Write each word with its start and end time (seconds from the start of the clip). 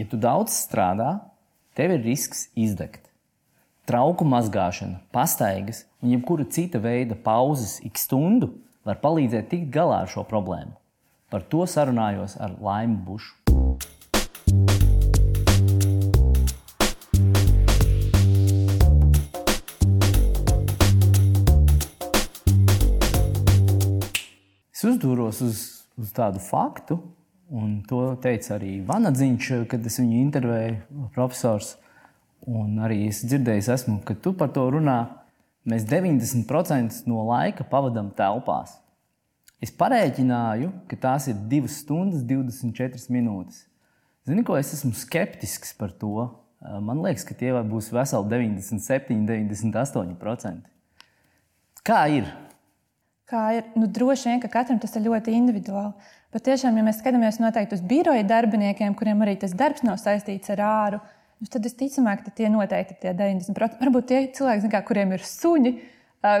Ja 0.00 0.06
tu 0.08 0.16
daudz 0.16 0.54
strādā, 0.56 1.18
tev 1.76 1.92
ir 1.92 1.98
risks 2.00 2.46
izdegt. 2.56 3.10
Trauku 3.84 4.24
mazgāšana, 4.24 5.02
pastaigas 5.12 5.82
un 6.00 6.14
jebkura 6.14 6.46
cita 6.48 6.80
veida 6.80 7.12
pauzes 7.12 7.74
ik 7.84 8.00
stundu 8.00 8.54
var 8.88 9.02
palīdzēt 9.04 9.50
tikt 9.52 9.68
galā 9.74 10.00
ar 10.06 10.08
šo 10.08 10.24
problēmu. 10.24 10.72
Par 11.28 11.44
to 11.44 11.68
sarunājos 11.68 12.38
ar 12.40 12.56
Laimu 12.56 13.04
Bušu. 13.04 13.36
Es 24.72 24.88
uzdūros 24.88 25.44
uz, 25.44 25.66
uz 26.00 26.16
tādu 26.16 26.40
faktu, 26.40 27.02
un 27.52 27.80
to 27.88 28.02
teica 28.24 28.56
arī 28.56 28.78
Vanadziņš, 28.88 29.48
kad 29.70 29.84
es 29.86 30.00
viņu 30.00 30.20
intervēju, 30.24 31.08
profesors. 31.14 31.76
Un 32.48 32.80
arī 32.82 33.04
es 33.06 33.20
dzirdēju, 33.22 33.62
esmu, 33.70 34.00
ka 34.06 34.16
tu 34.18 34.32
par 34.34 34.50
to 34.54 34.64
runā. 34.74 34.98
Mēs 35.68 35.84
90% 35.86 37.04
no 37.06 37.22
laika 37.28 37.62
pavadām 37.68 38.08
telpās. 38.18 38.80
Es 39.62 39.70
parēķināju, 39.78 40.72
ka 40.90 40.98
tās 41.04 41.28
ir 41.30 41.36
2 41.52 41.70
stundas, 41.70 42.24
24 42.26 43.12
minūtes. 43.14 43.60
Zini, 44.26 44.42
ko 44.46 44.56
es 44.58 44.72
esmu 44.74 44.90
skeptisks 44.98 45.70
par 45.78 45.94
to? 45.94 46.26
Man 46.82 47.02
liekas, 47.02 47.22
ka 47.26 47.34
tie 47.38 47.52
būs 47.66 47.92
veseli 47.94 48.26
97, 48.30 49.22
98%. 49.28 50.66
Kā 51.86 52.00
ir? 52.10 52.26
Kā 53.32 53.46
ir. 53.58 53.70
Nu, 53.78 53.88
droši 53.88 54.30
vien, 54.30 54.42
ka 54.42 54.50
katram 54.52 54.80
tas 54.82 54.94
ir 54.98 55.06
ļoti 55.06 55.34
individuāli. 55.38 56.12
Bet 56.32 56.46
tiešām, 56.48 56.76
ja 56.78 56.84
mēs 56.86 57.00
skatāmies 57.02 57.40
noteikti 57.42 57.76
uz 57.76 57.82
biroja 57.84 58.24
darbiniekiem, 58.24 58.94
kuriem 58.96 59.24
arī 59.24 59.36
tas 59.40 59.52
darbs 59.56 59.84
nav 59.84 59.98
saistīts 60.00 60.52
ar 60.54 60.62
āru, 60.64 61.00
nu, 61.42 61.48
tad 61.52 61.66
es 61.68 61.76
ticamāk, 61.76 62.22
ka 62.24 62.32
tie 62.36 62.48
noteikti 62.52 62.96
ir 62.96 63.02
tie 63.02 63.16
90%. 63.18 63.80
Varbūt 63.82 64.08
tie 64.08 64.22
cilvēki, 64.36 64.70
kā, 64.72 64.80
kuriem 64.88 65.12
ir 65.16 65.26
suņi, 65.28 65.74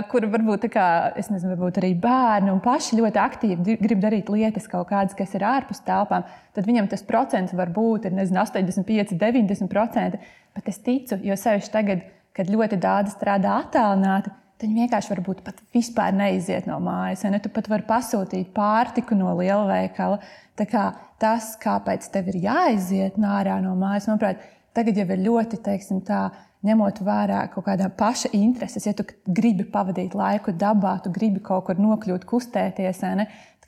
kur 0.08 0.26
varbūt, 0.30 0.68
kā, 0.72 0.86
nezinu, 1.18 1.56
varbūt 1.56 1.80
arī 1.80 1.90
bērni 1.98 2.52
un 2.52 2.60
paši 2.62 3.00
ļoti 3.00 3.18
aktīvi 3.18 3.76
grib 3.82 4.02
darīt 4.02 4.30
lietas, 4.30 4.68
kaut 4.70 4.88
kādas, 4.92 5.16
kas 5.18 5.34
ir 5.34 5.44
ārpus 5.46 5.82
telpām, 5.86 6.24
tad 6.54 6.68
viņam 6.68 6.88
tas 6.92 7.02
procents 7.06 7.54
var 7.58 7.72
būt 7.74 8.06
nezinu, 8.14 8.44
85, 8.44 9.16
90%. 9.18 10.20
Bet 10.54 10.68
es 10.70 10.78
ticu, 10.84 11.18
jo 11.26 11.36
sevišķi 11.36 11.74
tagad, 11.74 12.06
kad 12.36 12.52
ļoti 12.52 12.78
daudz 12.80 13.16
strādā 13.16 13.58
attālināti, 13.64 14.30
Viņi 14.62 14.84
vienkārši 14.84 15.10
varbūt 15.10 15.42
pat 15.46 15.58
vispār 15.74 16.14
neiziet 16.14 16.68
no 16.70 16.78
mājas. 16.82 17.24
Ne? 17.26 17.40
Tu 17.42 17.50
pat 17.52 17.66
vari 17.70 17.86
pasūtīt 17.88 18.52
pārtiku 18.54 19.18
no 19.18 19.34
lielveikala. 19.38 20.20
Kā 20.62 20.84
tas, 21.18 21.56
kāpēc 21.58 22.06
tev 22.14 22.28
ir 22.30 22.38
jāiziet 22.44 23.16
ārā 23.18 23.56
no 23.64 23.72
mājas, 23.78 24.06
manuprāt, 24.06 24.42
tagad 24.76 25.00
jau 25.00 25.06
ir 25.10 25.22
ļoti, 25.24 25.58
teiksim, 25.64 26.02
tā, 26.06 26.28
ņemot 26.66 27.00
vērā 27.02 27.40
kaut 27.50 27.66
kādā 27.66 27.88
paša 27.90 28.30
intereses. 28.38 28.86
Ja 28.86 28.94
tu 28.94 29.06
gribi 29.26 29.66
pavadīt 29.66 30.14
laiku 30.14 30.54
dabā, 30.54 30.98
tu 31.02 31.10
gribi 31.14 31.42
kaut 31.42 31.66
kur 31.66 31.80
nokļūt, 31.82 32.26
kustēties. 32.28 33.02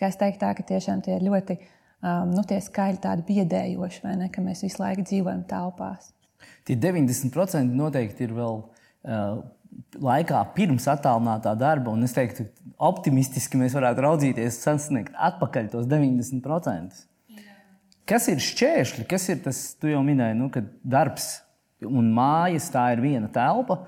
Es 0.04 0.18
teiktu, 0.20 0.40
tā, 0.42 0.52
ka 0.54 0.66
tiešām 0.68 1.02
tie 1.02 1.16
ir 1.16 1.26
ļoti 1.26 1.56
um, 1.56 2.30
nu, 2.34 2.44
tie 2.46 2.60
skaļi 2.62 3.00
tādi 3.02 3.26
biedējoši, 3.30 4.04
ne, 4.20 4.28
ka 4.30 4.44
mēs 4.44 4.62
visu 4.66 4.82
laiku 4.82 5.06
dzīvojam 5.06 5.42
telpās. 5.50 6.12
Tie 6.68 6.76
90% 6.78 7.74
noteikti 7.74 8.28
ir 8.28 8.34
vēl. 8.36 8.62
Uh, 9.04 9.42
laikā 10.02 10.40
pirms 10.56 10.86
attālinātā 10.90 11.54
darba, 11.58 11.94
un 11.94 12.06
es 12.06 12.14
teiktu, 12.16 12.46
optimistiski 12.82 13.58
mēs 13.60 13.76
varētu 13.76 14.04
raudzīties, 14.04 14.60
sasniegt 14.64 15.16
atpakaļ 15.30 15.70
tos 15.72 15.88
90%. 15.90 17.02
Jā. 17.34 17.56
Kas 18.10 18.28
ir 18.32 18.42
šķēršļi, 18.42 19.06
kas 19.10 19.28
ir 19.32 19.42
tas, 19.46 19.64
tu 19.80 19.90
jau 19.92 20.02
minēji, 20.06 20.38
nu, 20.38 20.50
ka 20.52 20.64
darbs 20.82 21.30
un 21.84 22.12
mājas 22.14 22.70
tā 22.74 22.90
ir 22.94 23.02
viena 23.04 23.30
telpa. 23.32 23.82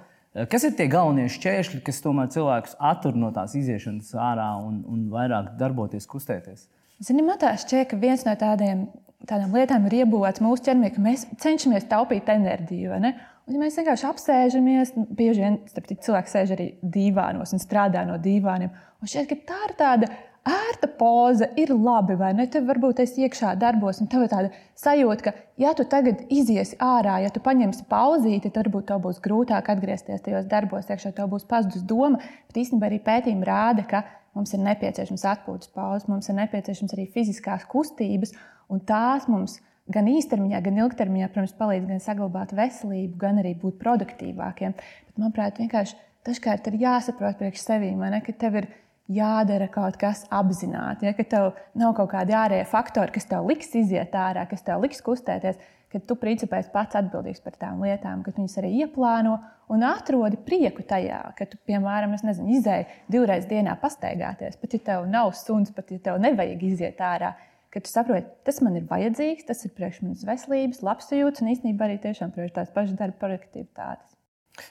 Kas 0.53 0.67
ir 0.69 0.75
tie 0.77 0.85
galvenie 0.93 1.31
šķēršļi, 1.33 1.81
kas 1.85 2.03
tomēr 2.05 2.29
cilvēkus 2.35 2.77
attur 2.85 3.17
no 3.17 3.31
tās 3.33 3.55
iziešanas 3.57 4.13
ārā 4.21 4.51
un, 4.61 4.83
un 4.85 5.07
vairāk 5.13 5.55
darboties, 5.61 6.09
kustēties? 6.11 6.67
Zini, 7.01 7.25
man 7.25 7.41
tā 7.41 7.55
šķiet, 7.57 7.89
ka 7.91 7.99
viens 8.01 8.25
no 8.29 8.35
tādiem, 8.41 8.87
tādām 9.29 9.57
lietām 9.57 9.89
ir 9.89 10.03
iebūvēts 10.03 10.45
mūsu 10.45 10.69
ķermenī, 10.69 10.93
ka 10.93 11.05
mēs 11.05 11.25
cenšamies 11.41 11.89
taupīt 11.89 12.29
enerģiju. 12.33 13.01
Un, 13.47 13.55
ja 13.55 13.61
mēs 13.63 13.77
vienkārši 13.79 14.07
apsēžamies, 14.09 14.97
nu, 14.97 15.05
bieži 15.15 15.45
vien 15.45 15.61
cilvēki 15.71 16.33
sēž 16.33 16.53
arī 16.57 16.65
divānos 16.83 17.53
un 17.55 17.61
strādā 17.63 18.03
no 18.09 18.17
divāniem. 18.19 18.73
Un 18.99 19.11
šķiet, 19.11 19.29
ka 19.31 19.37
tā 19.53 19.59
ir 19.69 19.75
tāda 19.79 20.09
ērta 20.47 20.89
poza, 20.99 21.47
ir 21.59 21.71
labi, 21.71 22.17
vai 22.19 22.33
ne? 22.35 22.49
Tev 22.51 22.67
varbūt 22.67 23.05
es 23.05 23.15
iekšā 23.19 23.53
darbos, 23.61 24.01
un 24.03 24.11
tev 24.11 24.25
ir 24.27 24.33
tāda 24.33 24.51
sajūta, 24.83 25.29
ka, 25.29 25.35
ja 25.63 25.75
tu 25.79 25.87
tagad 25.91 26.25
iziesi 26.27 26.79
ārā, 26.83 27.21
ja 27.23 27.31
tu 27.35 27.43
paņemsi 27.45 27.87
pauzīti, 27.91 28.51
tad 28.51 28.65
varbūt 28.65 28.89
tev 28.91 29.05
būs 29.07 29.23
grūtāk 29.23 29.71
atgriezties 29.77 30.27
tajos 30.27 30.51
darbos, 30.51 30.91
iekšā 30.91 31.15
tev 31.15 31.31
būs 31.31 31.47
pazudus 31.51 31.87
doma. 31.87 32.19
Bet 32.51 32.61
īstenībā 32.65 32.91
arī 32.91 32.99
pētījumi 33.07 33.47
rāda, 33.47 33.87
ka 33.87 34.03
mums 34.35 34.55
ir 34.59 34.63
nepieciešams 34.67 35.27
atpūtas 35.37 35.71
pauzes, 35.75 36.11
mums 36.11 36.27
ir 36.31 36.39
nepieciešams 36.43 36.99
arī 36.99 37.07
fiziskās 37.15 37.67
kustības, 37.71 38.35
un 38.75 38.83
tās 38.91 39.31
mums 39.31 39.61
ir 39.61 39.66
gan 39.93 40.09
īstermiņā, 40.11 40.63
gan 40.65 40.81
ilgtermiņā, 40.85 41.29
protams, 41.33 41.55
palīdz 41.59 41.87
gan 41.91 42.03
saglabāt 42.03 42.55
veselību, 42.57 43.15
gan 43.21 43.43
arī 43.43 43.55
būt 43.61 43.79
produktīvākiem. 43.83 44.75
Bet, 44.79 45.15
manuprāt, 45.19 45.61
vienkārši 45.63 45.99
dažkārt 46.27 46.67
ir 46.71 46.81
jāsaprot 46.83 47.39
priekš 47.39 47.63
sevīm, 47.63 48.03
ka 48.27 48.35
tev 48.35 48.61
ir 48.63 48.69
jādara 49.07 49.69
kaut 49.71 49.97
kas 50.01 50.25
apzināti, 50.35 51.07
ja, 51.07 51.15
ka 51.15 51.25
tev 51.25 51.53
nav 51.79 51.95
kaut 51.99 52.11
kādi 52.11 52.35
ārējie 52.35 52.67
faktori, 52.71 53.15
kas 53.15 53.29
tev 53.31 53.47
liks 53.47 53.71
iziet 53.79 54.15
ārā, 54.19 54.49
kas 54.51 54.67
tev 54.67 54.83
liks 54.83 55.03
kustēties, 55.07 55.61
ka 55.93 56.01
tu 56.03 56.17
principā 56.19 56.59
esi 56.59 56.73
pats 56.73 56.99
atbildīgs 56.99 57.45
par 57.45 57.55
tām 57.61 57.85
lietām, 57.87 58.25
ka 58.27 58.35
viņas 58.35 58.59
arī 58.59 58.73
ieplāno 58.83 59.37
un 59.73 59.85
atrodi 59.87 60.39
prieku 60.43 60.83
tajā, 60.87 61.21
ka 61.39 61.47
tu, 61.47 61.61
piemēram, 61.71 62.17
nezinu, 62.27 62.51
izēji 62.59 62.89
divreiz 63.13 63.47
dienā 63.47 63.77
pastaigāties, 63.83 64.59
pat 64.59 64.75
ja 64.75 64.83
tev 64.91 65.07
nav 65.11 65.31
suns, 65.39 65.71
pat 65.75 65.95
ja 65.95 66.03
tev 66.03 66.19
nevajag 66.23 66.67
iziet 66.67 66.99
ārā 66.99 67.37
ka 67.75 67.83
tu 67.83 67.91
saproti, 67.91 68.29
tas 68.47 68.61
man 68.65 68.79
ir 68.79 68.87
vajadzīgs, 68.89 69.47
tas 69.49 69.65
ir 69.67 69.73
priekš 69.77 70.03
manas 70.05 70.25
veselības, 70.27 70.83
labsajūtas 70.87 71.45
un 71.45 71.53
īstenībā 71.53 71.89
arī 71.89 71.99
tiešām 72.03 72.33
priekš 72.35 72.55
tās 72.57 72.73
pašas 72.75 72.97
darba 72.99 73.19
produktivitātes. 73.21 74.15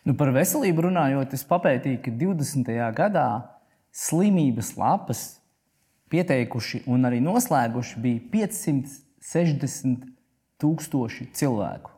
Nu, 0.08 0.16
par 0.18 0.32
veselību 0.34 0.88
runājot, 0.88 1.36
es 1.38 1.46
papētīju, 1.46 2.02
ka 2.06 2.14
20. 2.18 2.72
gadā 2.98 3.28
slimības 3.96 4.74
lapas 4.80 5.26
pieteikuši 6.12 6.84
un 6.92 7.08
arī 7.08 7.22
noslēguši 7.24 8.02
bija 8.02 8.24
560 8.34 10.08
tūkstoši 10.62 11.30
cilvēku. 11.38 11.94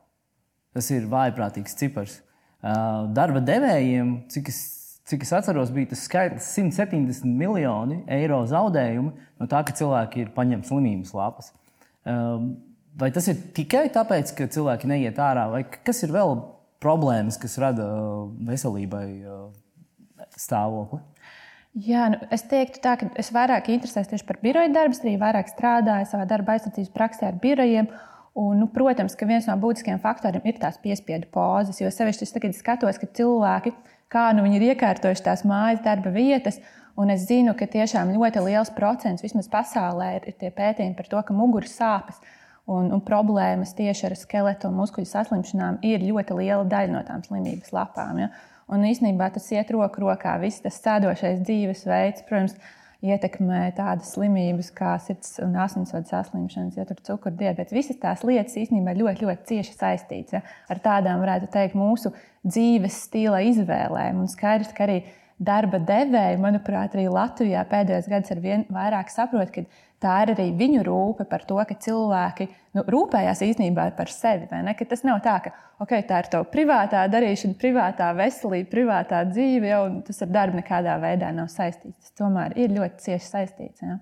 Tas 0.75 0.91
ir 0.93 1.07
vājprātīgs 1.09 1.77
cipars. 1.79 2.19
Darba 2.61 3.41
devējiem, 3.45 4.27
cik 4.33 4.51
es 4.51 4.59
cik 5.07 5.23
es 5.23 5.33
atceros, 5.35 5.71
bija 5.75 5.93
tas 5.93 6.03
skaitlis 6.07 6.49
170 6.57 7.25
miljoni 7.27 8.01
eiro 8.11 8.41
zaudējumu 8.49 9.13
no 9.39 9.49
tā, 9.49 9.63
ka 9.63 9.75
cilvēki 9.77 10.25
ir 10.25 10.33
paņemti 10.35 10.71
slimības 10.71 11.13
lapas. 11.15 11.51
Ehm, 12.07 12.53
vai 12.99 13.11
tas 13.15 13.27
ir 13.31 13.39
tikai 13.55 13.87
tāpēc, 13.93 14.33
ka 14.35 14.49
cilvēki 14.51 14.89
neiet 14.91 15.19
ārā, 15.21 15.47
vai 15.53 15.63
kas 15.67 16.03
ir 16.03 16.15
vēl 16.15 16.35
problēmas, 16.83 17.39
kas 17.41 17.57
rada 17.61 17.85
veselībai 18.47 19.05
stāvokli? 20.37 21.01
Jā, 21.85 22.07
nu, 22.09 22.17
es 22.33 22.41
teiktu, 22.49 22.79
tā, 22.81 22.95
ka 22.97 23.09
es 23.21 23.29
vairāk 23.33 23.67
interesējos 23.69 24.09
tieši 24.09 24.25
par 24.25 24.39
biroju 24.41 24.71
darbu, 24.73 24.97
arī 25.03 25.17
vairāk 25.21 25.51
strādāju 25.51 26.07
savā 26.09 26.25
darba 26.29 26.55
aizsardzības 26.55 26.93
praksē 26.95 27.27
ar 27.29 27.37
birojiem. 27.41 27.89
Un, 28.37 28.57
nu, 28.61 28.67
protams, 28.69 29.15
ka 29.17 29.25
viens 29.29 29.45
no 29.49 29.55
būtiskiem 29.61 29.99
faktoriem 30.01 30.45
ir 30.45 30.57
tās 30.61 30.77
piespiedu 30.81 31.29
pozas, 31.33 31.79
jo 31.81 31.89
sevišķi 31.93 32.25
es 32.25 32.33
tagad 32.33 32.57
skatos, 32.57 32.99
ka 33.01 33.09
cilvēki 33.19 33.73
kā 34.13 34.29
nu 34.35 34.45
viņi 34.45 34.59
ir 34.59 34.65
iekārtojuši 34.71 35.25
tās 35.25 35.45
mājas 35.47 35.83
darba 35.85 36.13
vietas. 36.15 36.59
Un 36.97 37.11
es 37.13 37.27
zinu, 37.29 37.53
ka 37.53 37.67
tiešām 37.69 38.15
ļoti 38.15 38.41
liels 38.47 38.71
procents, 38.73 39.21
vismaz 39.21 39.45
pasaulē, 39.53 40.15
ir, 40.17 40.31
tie 40.41 40.49
pētījumi 40.49 40.97
par 40.97 41.09
to, 41.11 41.21
ka 41.27 41.35
muguras 41.37 41.75
sāpes 41.77 42.17
un, 42.65 42.89
un 42.89 43.03
problēmas 43.05 43.75
tieši 43.77 44.07
ar 44.09 44.15
skeletu 44.17 44.71
un 44.71 44.79
muskuļu 44.79 45.05
saslimšanām 45.05 45.77
ir 45.85 46.01
ļoti 46.07 46.39
liela 46.39 46.65
daļa 46.65 46.95
no 46.95 47.03
tām 47.05 47.21
slimības 47.27 47.69
lapām. 47.75 48.23
Ja? 48.23 48.31
Un 48.73 48.83
īstenībā 48.89 49.29
tas 49.35 49.45
iet 49.53 49.69
roku 49.71 50.01
rokā. 50.03 50.33
Viss 50.41 50.63
tas 50.63 50.81
sēdošais 50.81 51.45
dzīvesveids, 51.45 52.25
protams, 52.27 52.57
ietekmē 53.05 53.61
tādas 53.77 54.13
slimības 54.15 54.71
kā 54.75 54.95
sirds 55.01 55.37
un 55.43 55.53
asinsvadu 55.61 56.09
saslimšanas, 56.09 56.77
ja 56.79 56.85
tur 56.89 57.01
cukurdiabets. 57.09 57.75
Visas 57.75 57.99
tās 58.01 58.23
lietas 58.25 58.57
īstenībā 58.57 58.95
ļoti, 58.97 59.25
ļoti 59.27 59.47
cieši 59.51 59.75
saistītas 59.77 60.39
ja? 60.39 60.43
ar 60.71 60.81
tādām, 60.83 61.21
varētu 61.21 61.51
teikt, 61.53 61.77
mūsu 61.77 62.13
dzīves 62.47 63.03
stila 63.07 63.43
izvēlēm. 63.45 64.23
Un 64.23 64.31
skaidrs, 64.31 64.73
ka 64.73 64.87
arī 64.87 65.01
darba 65.37 65.79
devēji, 65.79 66.39
manuprāt, 66.41 66.95
arī 66.95 67.07
Latvijā 67.13 67.61
pēdējos 67.69 68.09
gados 68.09 68.33
ar 68.33 68.41
vien 68.41 68.65
vairāk 68.73 69.11
saprot, 69.13 69.51
ka 69.53 69.63
tā 70.01 70.15
ir 70.25 70.33
arī 70.33 70.47
viņu 70.57 70.83
rūpe 70.85 71.27
par 71.29 71.45
to, 71.49 71.57
ka 71.69 71.77
cilvēki 71.85 72.47
nu, 72.77 72.83
rūpējās 72.85 73.43
īstenībā 73.45 73.89
par 73.97 74.11
sevi. 74.13 74.49
Tas 74.49 75.05
nav 75.05 75.21
tā, 75.25 75.37
ka 75.45 75.53
okay, 75.83 76.03
tā 76.09 76.23
ir 76.23 76.31
tava 76.33 76.47
privātā 76.49 77.05
darīšana, 77.11 77.57
privātā 77.61 78.11
veselība, 78.17 78.69
privātā 78.73 79.23
dzīve, 79.29 79.69
jau 79.71 79.81
tas 80.09 80.23
ar 80.25 80.33
darbu 80.33 80.61
nekādā 80.61 80.97
veidā 81.01 81.31
nav 81.35 81.51
saistīts. 81.53 81.97
Tas 82.01 82.17
tomēr 82.17 82.57
ir 82.57 82.73
ļoti 82.77 83.07
cieši 83.07 83.29
saistīts. 83.29 83.85
Ja? 83.85 83.99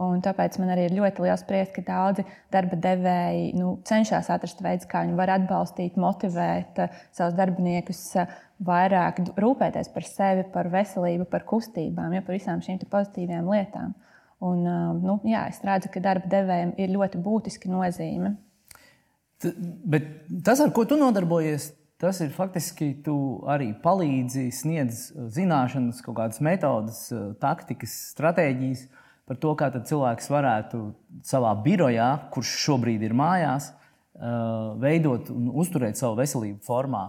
Un 0.00 0.22
tāpēc 0.24 0.56
man 0.62 0.70
arī 0.72 0.86
ir 0.88 0.94
ļoti 0.96 1.26
liels 1.26 1.42
prieks, 1.44 1.74
ka 1.74 1.82
daudzi 1.84 2.24
darba 2.52 2.78
devēji 2.80 3.50
nu, 3.58 3.74
cenšas 3.84 4.30
atrast 4.32 4.62
veidu, 4.64 4.86
kā 4.88 5.02
viņi 5.04 5.16
var 5.18 5.34
atbalstīt, 5.34 5.98
motivēt 6.00 6.78
uh, 6.80 7.00
savus 7.12 7.36
darbiniekus 7.36 8.00
uh, 8.16 8.30
vairāk 8.64 9.20
rūpēties 9.36 9.90
par 9.92 10.06
sevi, 10.08 10.46
par 10.54 10.70
veselību, 10.72 11.26
par 11.28 11.44
kustībām, 11.48 12.14
ja, 12.16 12.24
par 12.24 12.38
visām 12.38 12.62
šīm 12.64 12.80
pozitīvām 12.88 13.50
lietām. 13.52 13.92
Un, 14.40 14.62
uh, 14.64 14.94
nu, 14.96 15.18
jā, 15.28 15.44
es 15.52 15.60
redzu, 15.68 15.90
ka 15.92 16.00
darba 16.04 16.32
devējiem 16.32 16.72
ir 16.80 16.94
ļoti 16.96 17.20
būtiska 17.20 17.68
nozīme. 17.68 18.38
T 19.40 19.52
bet 19.60 20.08
tas, 20.44 20.64
ar 20.64 20.72
ko 20.72 20.86
tu 20.88 20.96
nodarbojies, 21.00 21.74
Tas 22.00 22.16
ir 22.24 22.30
faktiski, 22.32 22.94
tu 23.04 23.14
arī 23.44 23.74
palīdzi, 23.82 24.46
sniedz 24.56 25.10
zināšanas, 25.36 25.98
kaut 26.00 26.16
kādas 26.16 26.40
metodas, 26.40 27.02
taktikas, 27.42 27.92
stratēģijas 28.14 28.86
par 29.30 29.38
to, 29.38 29.52
kā 29.54 29.68
cilvēks 29.70 30.26
varētu 30.26 30.78
savā 31.22 31.52
birojā, 31.62 32.08
kurš 32.34 32.50
šobrīd 32.64 33.04
ir 33.06 33.12
mājās, 33.14 33.68
veidot 34.82 35.30
un 35.30 35.52
uzturēt 35.62 36.00
savu 36.00 36.18
veselību 36.18 36.58
formā. 36.66 37.04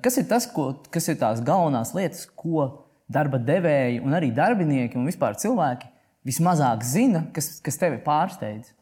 Kas 0.00 0.16
ir 0.16 0.24
tas, 0.30 0.46
ko, 0.48 0.70
kas 0.94 1.10
ir 1.12 1.18
tās 1.20 1.42
galvenās 1.44 1.92
lietas, 1.92 2.24
ko 2.24 2.86
darba 3.12 3.36
devēji 3.36 4.00
un 4.00 4.16
arī 4.16 4.30
darbinieki 4.32 4.96
un 4.96 5.04
vispār 5.10 5.36
cilvēki 5.42 5.90
vismazāk 6.24 6.86
zina, 6.88 7.26
kas, 7.36 7.58
kas 7.60 7.76
tevi 7.76 8.00
pārsteidz? 8.00 8.72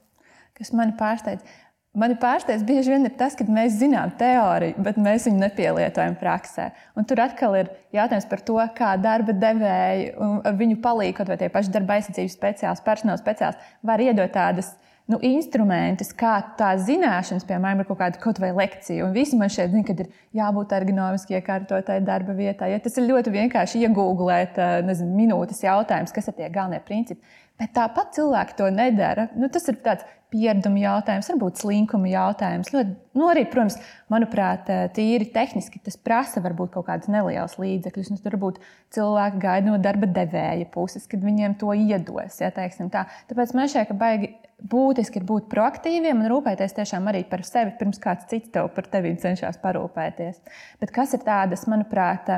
Kas 0.55 0.71
mani 0.77 0.95
pārsteidz? 1.01 1.43
Mani 1.91 2.15
pārsteidz 2.23 2.63
bieži 2.63 2.93
vien 2.93 3.03
ir 3.09 3.17
tas, 3.19 3.35
ka 3.35 3.43
mēs 3.51 3.81
zinām 3.81 4.13
teoriju, 4.19 4.77
bet 4.87 4.99
mēs 5.03 5.25
viņu 5.27 5.41
nepielietojam 5.43 6.15
praksē. 6.21 6.69
Un 6.95 7.07
tur 7.09 7.19
atkal 7.25 7.57
ir 7.59 7.73
jautājums 7.97 8.29
par 8.31 8.45
to, 8.47 8.59
kā 8.77 8.93
darba 9.03 9.35
devēji 9.35 10.13
un 10.23 10.37
viņu 10.61 10.79
palīdz, 10.85 11.17
kaut 11.17 11.33
vai 11.33 11.39
tie 11.41 11.49
paši 11.51 11.75
darba 11.75 11.97
aizsardzības 11.97 12.37
speciālisti, 12.39 12.87
personāla 12.87 13.19
speciālisti, 13.19 13.75
var 13.91 14.05
iedot 14.07 14.31
tādas 14.37 14.71
nu, 15.11 15.19
instrumentus, 15.27 16.13
kā 16.15 16.37
tās 16.61 16.87
zināšanas, 16.87 17.49
piemēram, 17.49 17.83
ir 17.83 17.91
kaut 17.91 17.99
kāda 18.05 18.23
kaut 18.23 18.39
vai 18.39 18.53
lekcija. 18.55 19.09
Un 19.09 19.17
visi 19.17 19.39
man 19.41 19.51
šeit 19.51 19.75
zina, 19.75 19.83
ka 19.89 19.99
ir 19.99 20.15
jābūt 20.39 20.77
ergonomiski 20.79 21.41
iekārtotai 21.41 21.99
darba 22.07 22.39
vietā. 22.39 22.71
Ja 22.71 22.79
tas 22.79 23.03
ir 23.03 23.11
ļoti 23.11 23.35
vienkārši 23.35 23.83
iegūglēt 23.89 24.63
nezinu, 24.87 25.11
minūtes 25.19 25.67
jautājums, 25.67 26.15
kas 26.15 26.31
ir 26.31 26.39
tie 26.39 26.55
galvenie 26.55 26.85
principi. 26.87 27.39
Bet 27.61 27.75
tāpat 27.77 28.15
cilvēki 28.17 28.57
to 28.57 28.71
nedara. 28.73 29.29
Nu, 29.37 29.51
tas 29.53 29.69
ir 29.69 29.77
tāds 29.85 30.07
piereduma 30.31 30.79
jautājums, 30.81 31.29
varbūt 31.33 31.61
slinkuma 31.61 32.09
jautājums. 32.09 32.71
Ļoti, 32.73 32.95
nu, 33.19 33.27
arī, 33.29 33.43
protams, 33.51 33.77
manuprāt, 34.13 34.71
tīri 34.97 35.27
tehniski 35.35 35.83
tas 35.85 35.99
prasa 36.01 36.43
varbūt 36.45 36.73
kaut 36.77 36.87
kādas 36.89 37.11
nelielas 37.13 37.59
līdzekļus. 37.61 38.13
Nu, 38.15 38.21
tur 38.23 38.37
varbūt 38.39 38.61
cilvēki 38.97 39.43
gaida 39.43 39.69
no 39.69 39.79
darba 39.83 40.09
devēja 40.09 40.71
puses, 40.73 41.09
kad 41.11 41.25
viņiem 41.27 41.59
to 41.61 41.75
iedos. 41.77 42.39
Ja, 42.41 42.53
tā. 42.55 42.71
Tāpēc 42.71 43.53
man 43.59 43.69
šķiet, 43.71 43.91
ka 43.91 43.99
baigi 43.99 44.33
būtiski 44.71 45.21
ir 45.21 45.27
būt 45.29 45.51
proaktīviem 45.53 46.23
un 46.23 46.31
rūpēties 46.31 46.77
tiešām 46.77 47.09
arī 47.11 47.25
par 47.29 47.45
sevi, 47.49 47.75
pirms 47.81 48.01
kāds 48.03 48.29
cits 48.31 48.53
tev 48.55 48.71
par 48.77 48.89
tevi 48.93 49.13
cenšas 49.21 49.61
parūpēties. 49.63 50.41
Bet 50.81 50.95
kas 50.95 51.17
ir 51.17 51.25
tādas, 51.27 51.67
manuprāt, 51.71 52.29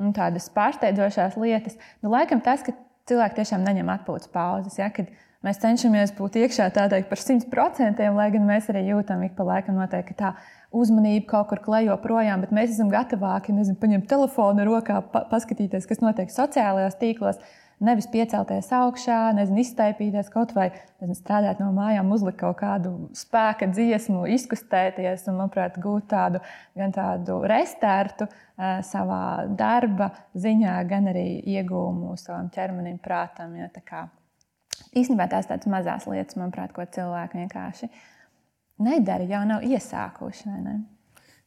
nu, 0.00 0.12
tādas 0.16 0.48
pārsteidzošās 0.54 1.38
lietas? 1.40 1.78
Nu, 2.02 2.12
laikam 2.14 2.42
tas, 2.44 2.62
ka 2.66 2.74
cilvēki 3.10 3.40
tiešām 3.40 3.64
neņem 3.66 3.90
atpūtas 3.94 4.30
pauzes. 4.32 4.78
Ja, 4.80 4.90
mēs 5.46 5.60
cenšamies 5.62 6.14
būt 6.16 6.38
iekšā 6.42 6.68
tādā 6.74 7.00
par 7.08 7.22
100%, 7.22 8.02
lai 8.16 8.28
gan 8.34 8.46
mēs 8.48 8.70
arī 8.72 8.86
jūtam 8.90 9.22
ik 9.26 9.36
pa 9.38 9.46
laikam 9.46 9.78
noteikti 9.78 10.16
tā 10.18 10.34
uzmanība 10.76 11.28
kaut 11.30 11.52
kur 11.52 11.62
klejo 11.64 11.96
projām, 12.02 12.42
bet 12.42 12.54
mēs 12.54 12.74
esam 12.74 12.90
gatavāki 12.92 13.54
nezinu, 13.54 13.78
paņemt 13.80 14.08
telefonu 14.10 14.66
rokā, 14.66 15.00
pa 15.12 15.24
paskatīties, 15.30 15.86
kas 15.88 16.02
notiek 16.02 16.32
sociālajos 16.32 16.98
tīklos. 17.00 17.40
Nevis 17.76 18.06
piecelties 18.08 18.70
augšā, 18.72 19.34
nezinu, 19.36 19.60
iztaipīties 19.60 20.30
kaut 20.32 20.54
vai 20.56 20.70
nezinu, 20.72 21.16
strādāt 21.18 21.58
no 21.60 21.66
mājām, 21.76 22.08
uzlikt 22.14 22.38
kaut 22.40 22.56
kādu 22.62 22.94
spēka 23.16 23.68
dziesmu, 23.68 24.22
izkustēties 24.32 25.26
un, 25.28 25.36
manuprāt, 25.42 25.76
gūt 25.84 26.06
tādu 26.14 26.40
tādu 26.96 27.36
restartu 27.44 28.30
uh, 28.30 28.78
savā 28.80 29.44
darba 29.60 30.08
ziņā, 30.32 30.78
gan 30.88 31.12
arī 31.12 31.26
iegūmu 31.44 32.16
savam 32.16 32.48
ķermenim, 32.56 32.96
prātam. 32.96 33.52
Ja, 33.60 33.68
tā 33.68 33.84
kā, 33.84 34.06
īstenībā 34.96 35.28
tās 35.28 35.52
tādas 35.52 35.68
mazas 35.68 36.08
lietas, 36.08 36.40
manuprāt, 36.40 36.72
ko 36.72 36.88
cilvēki 36.96 37.44
vienkārši 37.44 37.92
nedara, 38.88 39.28
jau 39.28 39.44
nav 39.52 39.68
iesākuši. 39.68 40.58
Ne? 40.64 40.78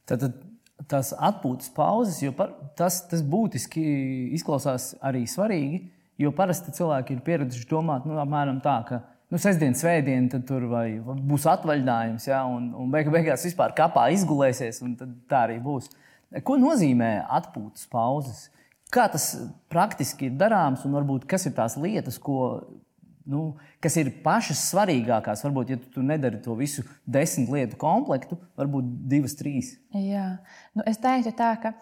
Tad, 0.06 0.28
tad 0.28 0.86
tās 0.94 1.10
atpūtas 1.10 1.74
pauzes, 1.74 2.22
jo 2.22 2.30
par, 2.38 2.54
tas, 2.78 3.02
tas 3.10 3.26
būtiski 3.26 3.82
izklausās 4.38 4.92
arī 5.02 5.26
svarīgi 5.26 5.88
Jo 6.20 6.34
parasti 6.36 6.74
cilvēki 6.76 7.16
ir 7.16 7.24
pieraduši 7.24 7.66
domāt, 7.70 8.04
nu, 8.08 8.18
apmēram 8.20 8.58
tā, 8.60 8.76
ka 8.88 9.00
nu, 9.32 9.38
sestdiena, 9.40 9.78
svētdiena, 9.78 10.28
tad 10.34 10.44
tur 10.48 10.66
būs 10.68 11.46
atvaļinājums, 11.48 12.26
ja, 12.28 12.42
un, 12.48 12.70
un 12.76 12.90
beig 12.92 13.08
beigās 13.12 13.46
vispār 13.48 13.72
kapā 13.78 14.10
izgulēsies, 14.16 14.82
un 14.84 14.98
tā 15.00 15.46
arī 15.46 15.56
būs. 15.64 15.88
Ko 16.46 16.58
nozīmē 16.60 17.14
atpūtas 17.40 17.88
pauzes? 17.90 18.48
Kā 18.92 19.06
tas 19.10 19.32
praktiski 19.70 20.28
ir 20.28 20.38
darāms, 20.38 20.84
un 20.84 20.94
varbūt 20.98 21.24
kas 21.30 21.46
ir 21.46 21.54
tās 21.56 21.78
lietas, 21.80 22.18
ko, 22.20 22.66
nu, 23.30 23.54
kas 23.82 23.96
ir 24.02 24.12
pašas 24.24 24.66
svarīgākās? 24.74 25.44
Varbūt, 25.46 25.72
ja 25.72 25.78
tu 25.94 26.04
nedari 26.04 26.42
to 26.42 26.56
visu 26.58 26.84
desmit 27.06 27.48
lietu 27.54 27.78
komplektu, 27.80 28.38
varbūt 28.60 28.96
divas, 29.10 29.38
trīs. 29.38 29.76
Jā, 29.94 30.34
nu, 30.74 30.84
es 30.90 31.00
teiktu 31.00 31.32
tā, 31.38 31.54
ka 31.62 31.72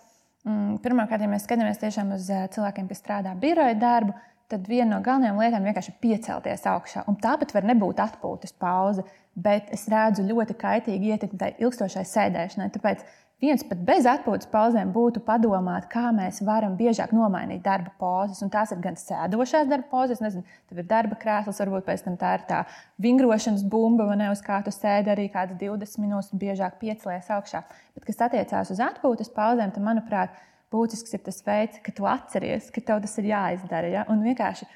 Mm, 0.48 0.78
Pirmkārt, 0.82 1.20
ja 1.20 1.28
mēs 1.28 1.44
skatāmies 1.44 1.80
tiešām 1.80 2.14
uz 2.14 2.28
eh, 2.30 2.46
cilvēkiem, 2.54 2.86
kas 2.88 3.00
strādā 3.02 3.34
biroja 3.38 3.74
darbu, 3.78 4.14
tad 4.48 4.68
viena 4.68 4.96
no 4.96 4.98
galvenajām 5.04 5.40
lietām 5.42 5.64
ir 5.64 5.72
vienkārši 5.72 5.96
piecelties 6.02 6.66
augšā. 6.68 7.04
Un 7.10 7.18
tāpat 7.22 7.54
var 7.54 7.68
nebūt 7.68 8.02
atpūtas 8.04 8.54
pauze, 8.58 9.04
bet 9.38 9.70
es 9.74 9.86
redzu 9.92 10.26
ļoti 10.26 10.56
kaitīgi 10.58 11.14
ietekmi 11.14 11.40
tai 11.40 11.54
ilgstošai 11.62 12.04
sēdēšanai. 12.08 12.70
Tāpēc 12.74 13.04
Viens 13.38 13.62
pat 13.62 13.78
bez 13.86 14.02
atpūtas 14.10 14.48
pauzēm 14.50 14.88
būtu 14.90 15.20
padomāt, 15.22 15.84
kā 15.92 16.08
mēs 16.10 16.40
varam 16.42 16.72
biežāk 16.74 17.12
nomainīt 17.14 17.60
darba 17.62 17.92
pozas. 18.00 18.40
Un 18.42 18.50
tās 18.50 18.72
ir 18.74 18.80
gan 18.82 18.98
sēdošās 18.98 19.68
darba 19.70 19.86
pozas, 19.92 20.18
nezinu, 20.24 20.42
tev 20.66 20.80
ir 20.82 20.88
darba 20.90 21.14
krēsls, 21.20 21.60
varbūt 21.62 21.86
pēc 21.86 22.02
tam 22.02 22.16
tā 22.18 22.32
ir 22.34 22.42
tā 22.48 22.64
vingrošanas 23.06 23.62
bumba, 23.62 24.08
vai 24.10 24.16
ne, 24.18 24.32
uz 24.34 24.42
kā 24.42 24.58
tu 24.66 24.74
sēdi 24.74 25.14
arī 25.14 25.28
kādas 25.30 25.54
20 25.60 26.02
minūtes, 26.02 26.32
un 26.34 26.42
biežāk 26.42 26.80
piecelies 26.82 27.30
augšā. 27.36 27.62
Bet, 27.94 28.08
kas 28.08 28.18
attiecās 28.26 28.74
uz 28.74 28.82
atpūtas 28.82 29.30
pauzēm, 29.38 29.70
tad, 29.70 29.86
manuprāt, 29.86 30.34
būtisks 30.72 31.16
ir 31.16 31.24
tas 31.24 31.40
veids, 31.46 31.80
ka 31.84 31.94
tu 31.94 32.06
atceries, 32.08 32.68
ka 32.74 32.82
tev 32.84 33.00
tas 33.04 33.16
ir 33.20 33.30
jāizdara. 33.30 33.90
Ja? 33.92 34.04
Un 34.12 34.22
vienkārši 34.26 34.68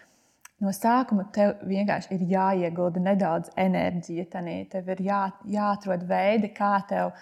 no 0.62 0.72
sākuma 0.76 1.26
tev 1.34 1.56
vienkārši 1.66 2.16
ir 2.16 2.26
jāiegulda 2.32 3.02
nedaudz 3.02 3.52
enerģija, 3.58 4.26
tev 4.72 4.90
ir 4.94 5.06
jā, 5.08 5.22
jāatrod 5.58 6.06
veidi, 6.08 6.52
kā 6.56 6.74
tev 6.88 7.14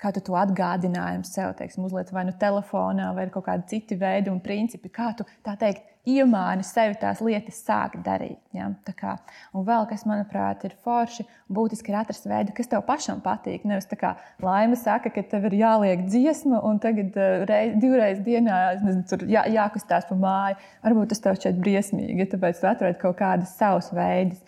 kā 0.00 0.12
tu 0.12 0.20
to 0.20 0.36
atgādinājumu 0.36 1.24
sev, 1.24 1.54
teiksim, 1.56 1.86
uzliec 1.88 2.10
vai 2.12 2.26
nu 2.28 2.34
telefonā, 2.40 3.12
vai 3.16 3.28
kaut 3.32 3.46
kādi 3.46 3.70
citi 3.70 3.96
veidi 4.00 4.32
un 4.32 4.42
principi, 4.44 4.92
kā 4.92 5.12
tu 5.16 5.24
tā 5.44 5.56
teikt, 5.60 5.86
iemāni 6.06 6.64
sevi 6.66 6.96
tās 7.00 7.20
lietas 7.24 7.58
sākt 7.66 8.00
darīt. 8.06 8.38
Ja? 8.56 8.68
Kā, 8.96 9.16
un 9.56 9.66
vēl 9.66 9.86
kas, 9.90 10.04
manuprāt, 10.08 10.64
ir 10.68 10.76
forši 10.84 11.26
būtiski 11.52 11.92
ir 11.92 11.98
atrast 12.00 12.28
veidu, 12.30 12.54
kas 12.56 12.70
tev 12.70 12.84
pašam 12.86 13.22
patīk. 13.24 13.66
Nevis 13.68 13.88
tā 13.90 13.98
kā 14.00 14.14
laima 14.42 14.78
saka, 14.80 15.12
ka 15.12 15.24
tev 15.30 15.48
ir 15.50 15.58
jāliek 15.60 16.06
dziesma, 16.06 16.62
un 16.66 16.80
tagad 16.82 17.16
uh, 17.18 17.46
reiz, 17.48 17.74
divreiz 17.82 18.22
dienā 18.26 18.60
nezinu, 18.84 19.28
jā, 19.32 19.46
jākustās 19.58 20.08
pa 20.08 20.18
māju. 20.20 20.60
Varbūt 20.86 21.12
tas 21.12 21.24
tev 21.24 21.40
šķiet 21.40 21.58
briesmīgi, 21.62 22.20
ja 22.22 22.30
tāpēc 22.34 22.62
tu 22.62 22.70
atrod 22.70 23.02
kaut 23.02 23.18
kādas 23.20 23.56
savas 23.58 23.90
veidus. 23.96 24.40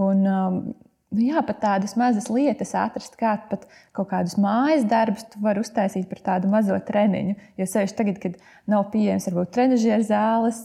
Un, 0.00 0.24
um, 0.30 0.62
nu, 1.10 1.22
jā, 1.26 1.40
pat 1.46 1.58
tādas 1.62 1.96
mazas 1.98 2.28
lietas 2.30 2.72
atrast, 2.78 3.16
kā 3.18 3.34
pat 3.50 3.66
kaut 3.96 4.10
kādus 4.12 4.36
mājas 4.40 4.84
darbus, 4.88 5.24
tu 5.32 5.40
vari 5.42 5.62
uztaisīt 5.62 6.06
par 6.10 6.22
tādu 6.26 6.50
mazo 6.50 6.76
treniņu. 6.86 7.34
Jo 7.58 7.66
sevišķi 7.66 7.98
tagad, 7.98 8.20
kad 8.22 8.36
nav 8.70 8.86
pieejams 8.92 9.26
varbūt 9.26 9.50
trenižera 9.56 10.04
zāles 10.06 10.62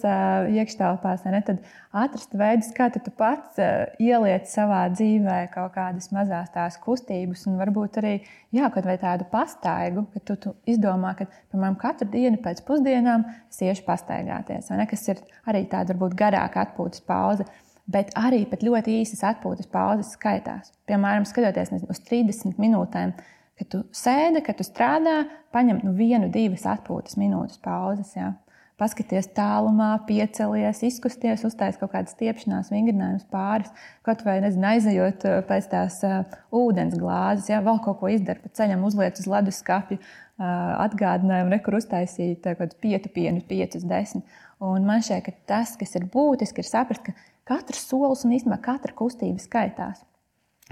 iekštelpās, 0.54 1.26
ne, 1.34 1.42
tad 1.48 1.66
atrast 1.96 2.36
veidus, 2.38 2.70
kā 2.78 2.92
tu 2.94 3.02
pats 3.18 3.58
ieliec 4.02 4.46
savā 4.52 4.84
dzīvē 4.94 5.40
kaut 5.56 5.74
kādas 5.78 6.12
mazas 6.14 6.54
tās 6.54 6.78
kustības, 6.84 7.48
un 7.50 7.58
varbūt 7.62 8.00
arī 8.04 8.16
jā, 8.54 8.70
kaut 8.70 8.86
vai 8.86 9.00
tādu 9.02 9.26
pastaigu, 9.32 10.06
ka 10.14 10.24
tu, 10.30 10.38
tu 10.46 10.54
izdomā, 10.70 11.16
ka, 11.18 11.30
piemēram, 11.54 11.80
katru 11.82 12.10
dienu 12.14 12.38
pēc 12.44 12.62
pusdienām 12.68 13.26
es 13.50 13.64
iešu 13.66 13.88
pastaigāties, 13.88 14.70
ne, 14.78 14.86
kas 14.90 15.10
ir 15.10 15.26
arī 15.50 15.66
tāda 15.72 15.96
varbūt 15.96 16.18
garāka 16.20 16.68
atpūtas 16.68 17.02
pauze 17.08 17.48
bet 17.92 18.14
arī 18.18 18.44
pat 18.50 18.64
ļoti 18.66 19.00
īsas 19.02 19.24
atpūtas 19.32 19.70
pauzes 19.72 20.14
skaitās. 20.18 20.72
Piemēram, 20.90 21.28
skatoties 21.28 21.74
uz 21.86 22.02
30 22.08 22.58
minūtēm, 22.62 23.14
kad 23.60 23.70
tu 23.72 23.84
sēdi, 23.96 24.42
kad 24.46 24.58
tu 24.60 24.66
strādā, 24.68 25.24
paņem 25.56 25.84
nu, 25.86 25.94
vienu, 25.98 26.32
divas 26.34 26.66
atpūtas 26.70 27.20
minūtes 27.20 27.62
pauzes. 27.64 28.12
Ja? 28.18 28.34
Paskaties 28.76 29.30
tālumā, 29.32 29.94
piecelies, 30.04 30.82
izkusties, 30.84 31.46
uztaisīt 31.48 31.80
kaut 31.80 31.94
kādas 31.94 32.12
stiepšanās, 32.18 32.74
vingrinājumus 32.74 33.24
pāris, 33.32 33.70
kaut 34.04 34.26
vai 34.28 34.42
nezinu, 34.44 34.68
aizejot 34.74 35.24
uh, 35.30 35.38
pēc 35.48 35.70
tās 35.72 36.02
uh, 36.04 36.26
ūdens 36.52 36.98
glāzes, 37.00 37.48
ja 37.54 37.62
vēl 37.64 37.80
kaut 37.86 38.02
ko 38.02 38.12
izdara 38.12 38.44
pa 38.44 38.52
ceļam, 38.60 38.84
uzliek 38.84 39.16
uz 39.16 39.30
ledus 39.32 39.62
skāpju, 39.64 39.96
uh, 40.02 40.50
atgādinājumu, 40.90 41.54
nekur 41.54 41.80
uztaisīt 41.80 42.44
kaut 42.44 42.66
kādu 42.66 42.82
pietu 42.84 43.14
pienu, 43.16 43.46
piecus, 43.48 43.88
desmit. 43.88 44.28
Un 44.60 44.84
man 44.88 45.00
šķiet, 45.04 45.24
ka 45.24 45.36
tas, 45.54 45.78
kas 45.80 45.96
ir 45.96 46.10
būtiski, 46.12 46.60
ir 46.60 46.68
saprast, 46.68 47.08
ka 47.08 47.16
katrs 47.48 47.86
solis 47.90 48.26
un 48.26 48.36
īstenībā 48.36 48.60
katra 48.66 48.96
kustība 48.98 49.42
skaitās. 49.44 50.04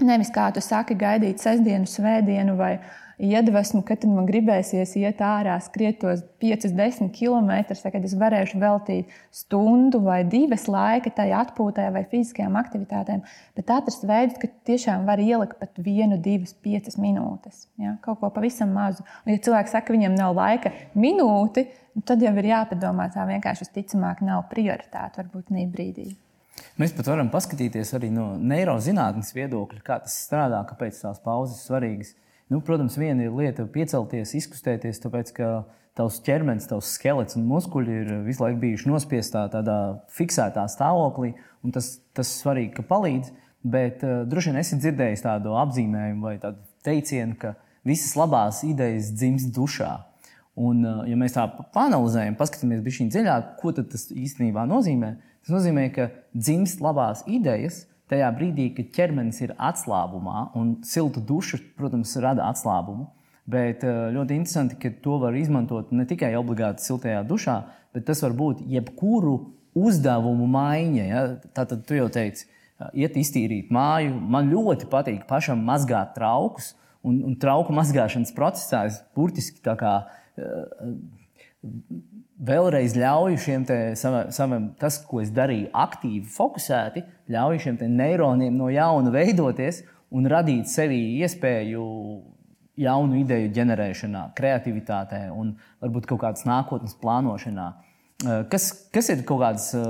Nevis 0.02 0.32
kā 0.34 0.48
tu 0.50 0.58
saki, 0.58 0.96
gaidīt 0.98 1.38
sestdienu, 1.38 1.86
svētdienu 1.86 2.56
vai 2.58 2.72
iedvesmu, 3.22 3.84
kad 3.86 4.02
man 4.10 4.26
gribēsies 4.26 4.96
iet 4.98 5.20
ārā, 5.22 5.54
skriet 5.62 6.00
tos 6.02 6.24
5, 6.42 6.66
10 6.74 7.12
km, 7.14 7.52
kad 7.78 8.08
es 8.08 8.16
varēšu 8.18 8.58
veltīt 8.58 9.12
stundu 9.30 10.00
vai 10.02 10.24
divas 10.26 10.66
laika 10.66 11.12
tai 11.14 11.28
atpūtai 11.38 11.86
vai 11.94 12.02
fiziskajām 12.10 12.58
aktivitātēm. 12.58 13.22
Bet 13.54 13.70
atrast 13.70 14.02
veidu, 14.08 14.34
ka 14.42 14.50
tiešām 14.66 15.06
var 15.06 15.22
ielikt 15.22 15.60
pat 15.62 15.78
vienu, 15.78 16.18
divas, 16.18 16.56
piecas 16.58 16.98
minūtes. 16.98 17.68
Ja? 17.78 17.94
Kaut 18.02 18.18
ko 18.18 18.32
pavisam 18.34 18.74
mazu. 18.74 19.06
Un, 19.22 19.36
ja 19.36 19.46
cilvēks 19.46 19.76
saka, 19.76 19.92
ka 19.92 19.94
viņam 19.94 20.18
nav 20.18 20.34
laika 20.34 20.74
minūti, 20.98 21.68
tad 22.02 22.18
jau 22.24 22.34
ir 22.42 22.50
jāpadomā, 22.50 23.12
tā 23.14 23.30
vienkārši 23.30 23.68
visticamāk 23.68 24.26
nav 24.26 24.48
prioritāte 24.50 25.22
varbūt 25.22 25.54
ne 25.54 25.70
brīdī. 25.70 26.10
Mēs 26.80 26.94
pat 26.94 27.06
varam 27.06 27.30
paskatīties 27.30 27.92
arī 27.94 28.10
no 28.10 28.32
neirozinātnes 28.38 29.30
viedokļa, 29.36 29.82
kā 29.86 30.00
tas 30.02 30.16
strādā, 30.26 30.60
kāpēc 30.68 30.98
tās 31.02 31.20
pauzes 31.22 31.62
svarīgas. 31.68 32.14
Nu, 32.50 32.60
protams, 32.60 32.98
viena 33.00 33.24
ir 33.24 33.34
lieta 33.34 33.64
piecelties, 33.70 34.34
izkustēties, 34.38 35.00
tāpēc 35.02 35.32
ka 35.36 35.48
tavs 35.98 36.18
ķermenis, 36.26 36.68
tavs 36.70 36.90
skelets 36.96 37.38
un 37.38 37.46
muskuļi 37.48 37.98
ir 38.00 38.12
visu 38.26 38.42
laiku 38.42 38.60
bijuši 38.64 38.90
nospiestā 38.90 39.46
tādā 39.52 39.78
fiksētā 40.14 40.66
stāvoklī, 40.70 41.34
un 41.64 41.74
tas, 41.74 41.94
tas 42.16 42.30
svarīgi, 42.40 42.74
ka 42.78 42.86
palīdz. 42.90 43.30
Bet 43.64 44.02
uh, 44.04 44.24
droši 44.28 44.50
vien 44.50 44.60
esi 44.60 44.76
dzirdējis 44.76 45.24
tādu 45.24 45.54
apzīmējumu 45.56 46.26
vai 46.26 46.34
tādu 46.42 46.60
teicienu, 46.84 47.38
ka 47.40 47.54
visas 47.86 48.12
labās 48.18 48.60
idejas 48.66 49.08
dzimst 49.14 49.54
dušā. 49.56 49.92
Un, 50.60 50.82
uh, 50.84 51.04
ja 51.08 51.16
mēs 51.18 51.38
tā 51.38 51.46
panelizējam, 51.72 52.36
paskatāmies 52.38 52.82
dziļāk, 53.14 53.54
ko 53.62 53.72
tas 53.78 54.10
īstenībā 54.12 54.66
nozīmē, 54.68 55.14
Tas 55.44 55.52
nozīmē, 55.52 55.90
ka 55.92 56.08
dzimst 56.32 56.80
labās 56.80 57.20
idejas 57.28 57.82
tajā 58.08 58.30
brīdī, 58.36 58.70
kad 58.76 58.88
ķermenis 58.96 59.42
ir 59.44 59.52
atslābumā, 59.60 60.48
un 60.56 60.78
silta 60.88 61.20
duša, 61.20 61.60
protams, 61.76 62.14
rada 62.24 62.46
atslābumu. 62.48 63.10
Bet 63.44 63.84
eh, 63.84 64.06
ļoti 64.14 64.38
interesanti, 64.38 64.78
ka 64.80 64.92
to 65.04 65.18
var 65.20 65.36
izmantot 65.36 65.92
ne 65.92 66.06
tikai 66.08 66.32
obligāti 66.38 66.84
siltajā 66.84 67.20
dušā, 67.28 67.58
bet 67.92 68.06
tas 68.08 68.24
var 68.24 68.32
būt 68.38 68.62
jebkuru 68.72 69.34
uzdevumu 69.76 70.48
maiņa. 70.48 71.04
Ja? 71.10 71.24
Tātad, 71.56 71.84
tu 71.84 71.98
jau 71.98 72.08
teici, 72.12 72.48
eh, 72.48 72.88
iet 73.04 73.20
iztīrīt 73.20 73.68
māju. 73.74 74.16
Man 74.16 74.48
ļoti 74.52 74.88
patīk 74.92 75.28
pašam 75.28 75.60
mazgāt 75.68 76.16
traukus, 76.16 76.72
un, 77.04 77.20
un 77.28 77.36
trauku 77.36 77.76
mazgāšanas 77.76 78.32
procesā 78.36 78.86
es 78.88 79.02
burtiski 79.16 79.60
tā 79.64 79.76
kā. 79.76 79.96
Uh, 80.34 80.96
vēlreiz 82.38 82.96
ļauju 82.98 83.38
šiem 83.40 83.64
savam, 83.98 84.30
savam, 84.34 84.68
tas, 84.80 84.98
ko 85.06 85.22
es 85.22 85.30
darīju, 85.34 85.70
aktīvi, 85.70 86.24
fokusēti, 86.34 87.04
ļauju 87.30 87.62
šiem 87.66 87.80
neironiem 87.94 88.56
no 88.58 88.70
jauna 88.72 89.12
veidoties 89.14 89.84
un 90.14 90.26
radīt 90.30 90.70
sevī 90.70 91.00
iespēju 91.22 91.84
jaunu 92.80 93.20
ideju 93.20 93.52
ģenerēšanā, 93.54 94.28
kreativitātē 94.38 95.28
un 95.34 95.54
varbūt 95.82 96.08
kaut 96.10 96.24
kādas 96.24 96.46
nākotnes 96.48 96.96
plānošanā. 96.98 97.68
Eh, 98.24 98.42
kas, 98.50 98.70
kas 98.94 99.10
ir 99.14 99.22
kaut 99.28 99.42
kādas 99.44 99.70
eh, 99.78 99.86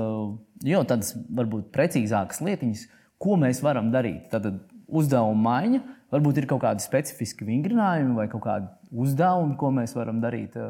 jau 0.69 0.85
tādas, 0.87 1.15
varbūt 1.37 1.71
precīzākas 1.73 2.43
lietiņas, 2.45 2.85
ko 3.21 3.39
mēs 3.41 3.61
varam 3.65 3.89
darīt? 3.93 4.29
Tad 4.33 4.51
uzdevuma 4.85 5.49
maiņa, 5.49 5.81
varbūt 6.13 6.41
ir 6.41 6.49
kaut 6.49 6.61
kādi 6.65 6.85
specifiski 6.85 7.47
vingrinājumi 7.47 8.17
vai 8.17 8.27
kaut 8.29 8.45
kādi 8.45 8.69
uzdevumi, 8.93 9.57
ko 9.59 9.71
mēs 9.73 9.95
varam 9.97 10.21
darīt 10.23 10.57
eh, 10.59 10.67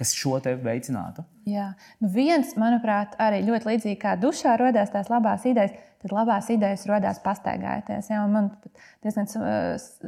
kas 0.00 0.14
šo 0.16 0.38
te 0.42 0.56
veicinātu? 0.60 1.24
Jā, 1.50 1.70
nu 2.02 2.10
viens, 2.14 2.54
manuprāt, 2.60 3.14
arī 3.20 3.42
ļoti 3.46 3.70
līdzīgi 3.70 4.00
kā 4.00 4.16
dušā 4.20 4.56
radās 4.60 4.92
tās 4.94 5.12
labās 5.12 5.46
idejas, 5.48 5.76
tad 6.00 6.16
labās 6.16 6.48
idejas 6.52 6.86
radās 6.88 7.20
pastaigājoties. 7.24 8.10
Ja? 8.12 8.24
Man 8.30 8.50
diezgan 9.04 9.28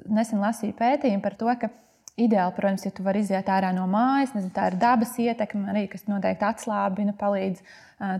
nesen 0.08 0.42
lasīju 0.42 0.76
pētījumu 0.78 1.24
par 1.24 1.38
to, 1.40 1.52
ka 1.60 1.72
ideāli, 2.20 2.54
protams, 2.56 2.84
ja 2.86 2.92
tu 2.94 3.04
vari 3.06 3.22
iziet 3.24 3.48
ārā 3.48 3.72
no 3.74 3.86
mājas, 3.90 4.34
nezinu, 4.36 4.52
tā 4.54 4.68
ir 4.70 4.78
dabas 4.80 5.14
ietekme, 5.20 5.64
arī, 5.72 5.86
kas 5.92 6.04
noteikti 6.10 6.48
atslābina, 6.48 7.14
palīdz, 7.18 7.62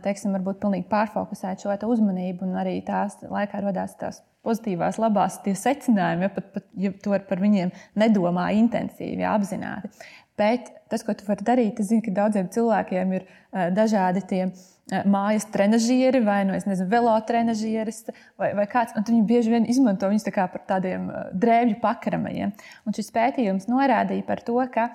teiksim, 0.04 0.32
varbūt 0.36 0.60
pilnīgi 0.62 0.88
pārfokusēt 0.90 1.64
šo 1.64 1.76
uzmanību, 1.92 2.46
un 2.46 2.60
arī 2.62 2.78
tās 2.86 3.18
laikā 3.28 3.60
radās 3.64 3.96
tās 4.00 4.22
pozitīvās, 4.46 4.98
labās 4.98 5.38
secinājumi, 5.44 6.26
ja 6.26 6.32
pat, 6.34 6.48
pat 6.54 6.66
ja 6.78 6.90
tu 7.04 7.14
par 7.28 7.42
viņiem 7.42 7.70
nedomā 8.00 8.48
intensīvi, 8.58 9.22
ja, 9.22 9.36
apzināti. 9.36 9.92
Bet 10.40 10.70
tas, 10.88 11.04
ko 11.04 11.14
tu 11.16 11.26
vari 11.28 11.44
darīt, 11.44 11.80
es 11.80 11.90
zinu, 11.90 12.02
ka 12.04 12.14
daudziem 12.16 12.48
cilvēkiem 12.52 13.16
ir 13.18 13.26
uh, 13.26 13.68
dažādi 13.74 14.22
tie 14.30 14.40
uh, 14.48 15.02
mājas 15.08 15.44
trenižieri 15.52 16.22
vai 16.24 16.40
nu, 16.48 16.56
nezinu, 16.56 16.88
velotrenažieris 16.92 18.06
vai, 18.40 18.52
vai 18.56 18.66
kāds. 18.70 18.96
Viņi 18.96 19.22
bieži 19.28 19.52
vien 19.52 19.68
izmanto 19.68 20.08
viņus 20.08 20.28
tā 20.28 20.48
par 20.48 20.64
tādiem 20.68 21.10
uh, 21.10 21.28
drēbju 21.36 21.78
pakramajiem. 21.84 22.54
Un 22.86 22.96
šis 22.96 23.12
pētījums 23.14 23.68
norādīja 23.68 24.24
par 24.28 24.44
to, 24.46 24.56
ka 24.72 24.88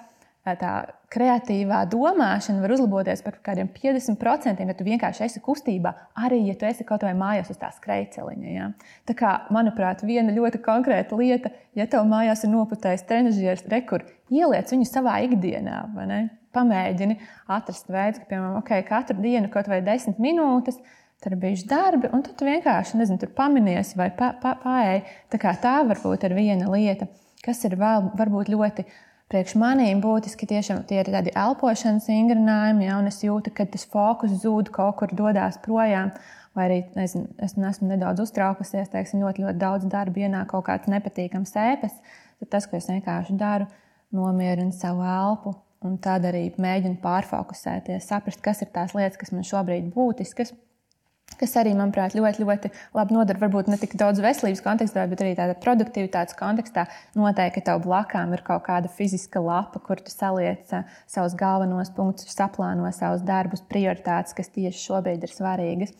tā 0.60 0.72
kreatīvā 1.12 1.82
domāšana 1.92 2.62
var 2.64 2.74
uzlaboties 2.76 3.24
par 3.26 3.38
kādiem 3.44 3.70
50%, 3.74 4.64
ja 4.64 4.76
tu 4.78 4.88
vienkārši 4.88 5.24
esi 5.28 5.42
kustībā, 5.44 5.94
arī 6.24 6.42
ja 6.48 6.56
tu 6.60 6.68
esi 6.68 6.86
kaut 6.88 7.06
vai 7.08 7.14
mājās 7.18 7.52
uz 7.54 7.60
tā 7.62 7.72
skrejceliņa. 7.76 8.50
Ja? 8.52 8.72
Tā 9.08 9.16
kā, 9.18 9.34
manuprāt, 9.54 10.04
viena 10.08 10.36
ļoti 10.36 10.62
konkrēta 10.64 11.20
lieta, 11.20 11.52
ja 11.78 11.88
tev 11.92 12.08
mājās 12.10 12.44
ir 12.44 12.54
noputējis 12.54 13.08
trenižieris, 13.08 13.66
rekur, 13.72 14.06
ieliec 14.34 14.72
viņu 14.74 14.88
savā 14.90 15.20
ikdienā, 15.28 15.86
pamēģini 16.58 17.20
atrast 17.54 17.92
veidu, 17.92 18.22
ka, 18.22 18.32
piemēram, 18.32 18.62
okay, 18.62 18.86
katru 18.88 19.20
dienu 19.22 19.52
kaut 19.54 19.70
vai 19.72 19.82
10 19.86 20.22
minūtes. 20.24 20.80
Tur 21.24 21.34
bijuši 21.42 21.66
darbi, 21.66 22.12
un 22.14 22.22
tu 22.22 22.46
vienkārši 22.46 23.00
nezinu, 23.00 23.18
tur 23.24 23.32
paminies 23.34 23.96
vai 23.98 24.12
pa, 24.14 24.36
pa, 24.38 24.52
paēji. 24.62 25.00
Tā, 25.34 25.54
tā 25.64 25.80
varbūt 25.90 26.28
ir 26.28 26.36
viena 26.38 26.70
lieta, 26.70 27.08
kas 27.42 27.64
ir 27.66 27.74
vēl 27.80 28.12
varbūt 28.20 28.52
ļoti 28.54 28.86
Priekš 29.28 29.58
manīm 29.60 30.00
būtiski 30.00 30.48
tiešām 30.48 30.86
tie 30.88 31.02
ir 31.02 31.10
tādi 31.12 31.34
elpošanas 31.36 32.06
vingrinājumi, 32.08 32.86
ja, 32.88 32.96
un 33.02 33.10
es 33.10 33.18
jūtu, 33.26 33.52
ka 33.52 33.66
tas 33.68 33.84
fokus 33.92 34.38
zūd 34.44 34.72
kaut 34.72 34.96
kur 35.02 35.12
dodas 35.12 35.58
projām. 35.66 36.14
Vai 36.56 36.70
arī 36.70 36.78
nezinu, 36.96 37.28
es 37.44 37.58
esmu 37.60 37.90
nedaudz 37.90 38.24
uztraukusies, 38.24 38.88
teiksim, 38.94 39.20
ļoti, 39.26 39.44
ļoti 39.44 39.60
daudz 39.62 39.90
darba, 39.92 40.24
ienāk 40.24 40.48
kaut 40.54 40.70
kāds 40.70 40.88
nepatīkams 40.90 41.52
sēpes. 41.54 42.00
Tad 42.40 42.54
tas, 42.56 42.70
ko 42.72 42.80
es 42.80 42.88
vienkārši 42.88 43.36
daru, 43.38 43.68
nomierinu 44.16 44.72
savu 44.72 45.04
elpu. 45.04 45.58
Un 45.86 46.00
tad 46.02 46.24
arī 46.26 46.48
mēģinu 46.58 46.98
pārfokusēties, 47.04 48.08
saprast, 48.08 48.40
kas 48.42 48.64
ir 48.64 48.72
tās 48.74 48.96
lietas, 48.98 49.20
kas 49.20 49.36
man 49.36 49.46
šobrīd 49.46 49.92
būtiskas, 49.94 50.56
kas 51.40 51.56
arī, 51.60 51.74
manuprāt, 51.78 52.16
ļoti, 52.18 52.44
ļoti 52.44 52.72
labi 52.98 53.16
nodara. 53.16 53.42
Varbūt 53.42 53.70
ne 53.72 53.80
tik 53.82 53.96
daudz 54.00 54.22
veselības 54.24 54.64
kontekstā, 54.66 55.06
bet 55.10 55.24
arī 55.24 55.36
tādā 55.38 55.58
produktivitātes 55.62 56.38
kontekstā. 56.38 56.88
Noteikti 57.18 57.64
tev 57.68 57.84
blakām 57.86 58.34
ir 58.36 58.44
kaut 58.48 58.66
kāda 58.68 58.92
fiziska 58.92 59.42
lapa, 59.44 59.82
kur 59.84 60.02
tu 60.02 60.14
saliec 60.14 60.74
uh, 60.76 60.88
savus 61.10 61.38
galvenos 61.38 61.94
punktus, 61.96 62.30
saplāno 62.34 62.90
savus 62.96 63.26
darbus, 63.28 63.66
prioritātes, 63.70 64.36
kas 64.38 64.54
tieši 64.56 64.84
šobrīd 64.90 65.26
ir 65.26 65.34
svarīgas. 65.34 65.94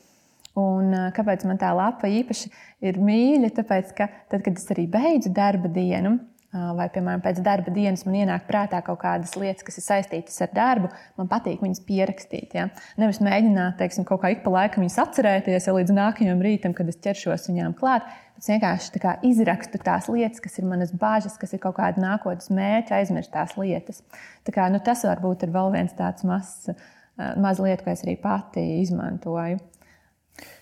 Un, 0.58 0.90
uh, 0.94 1.10
kāpēc 1.14 1.46
man 1.50 1.62
tā 1.62 1.74
lapa 1.78 2.10
īpaši 2.10 2.50
ir 2.90 2.98
mīļa? 3.02 3.54
Tāpēc, 3.60 3.94
ka 3.98 4.10
tad, 4.32 4.42
kad 4.42 4.58
es 4.58 4.74
arī 4.74 4.88
beidzu 4.90 5.34
darba 5.36 5.70
dienu, 5.70 6.18
vai, 6.54 6.88
piemēram, 6.94 7.22
pēc 7.24 7.42
darba 7.44 7.72
dienas 7.74 8.06
man 8.08 8.16
ienāk 8.22 8.46
prātā 8.48 8.80
kaut 8.86 9.02
kādas 9.02 9.36
lietas, 9.40 9.66
kas 9.68 9.80
ir 9.80 9.86
saistītas 9.86 10.40
ar 10.46 10.54
darbu, 10.56 10.92
man 11.20 11.30
patīk 11.32 11.64
viņas 11.64 11.84
pierakstīt. 11.88 12.56
Ja? 12.56 12.70
Nevis 13.00 13.20
mēģināt, 13.24 13.78
teiksim, 13.82 14.08
kaut 14.08 14.24
kā 14.24 14.32
ik 14.34 14.46
pa 14.46 14.54
laikam 14.54 14.86
viņas 14.86 15.02
atcerēties, 15.04 15.68
ja 15.68 15.76
līdz 15.76 15.96
nākamajam 15.98 16.44
rītam, 16.46 16.76
kad 16.78 16.90
es 16.92 17.00
ķeršos 17.04 17.50
viņām 17.52 17.76
klāt. 17.80 18.08
Es 18.38 18.48
vienkārši 18.52 19.02
kā, 19.02 19.16
izrakstu 19.26 19.80
tās 19.82 20.08
lietas, 20.14 20.44
kas 20.44 20.60
ir 20.62 20.68
manas 20.70 20.92
bāžas, 20.94 21.40
kas 21.42 21.56
ir 21.58 21.62
kaut 21.64 21.80
kāda 21.80 22.04
nākotnes 22.04 22.52
mērķa, 22.54 23.00
aizmirstās 23.02 23.56
lietas. 23.58 24.04
Tā 24.46 24.54
kā, 24.54 24.68
nu, 24.70 24.80
tas 24.84 25.02
varbūt 25.08 25.48
ir 25.48 25.56
vēl 25.56 25.74
viens 25.74 25.96
tāds 25.98 26.28
mazs 26.28 26.70
maz 27.18 27.58
lieta, 27.58 27.82
ko 27.82 27.92
es 27.94 28.04
arī 28.06 28.14
pati 28.22 28.64
izmantoju. 28.84 29.58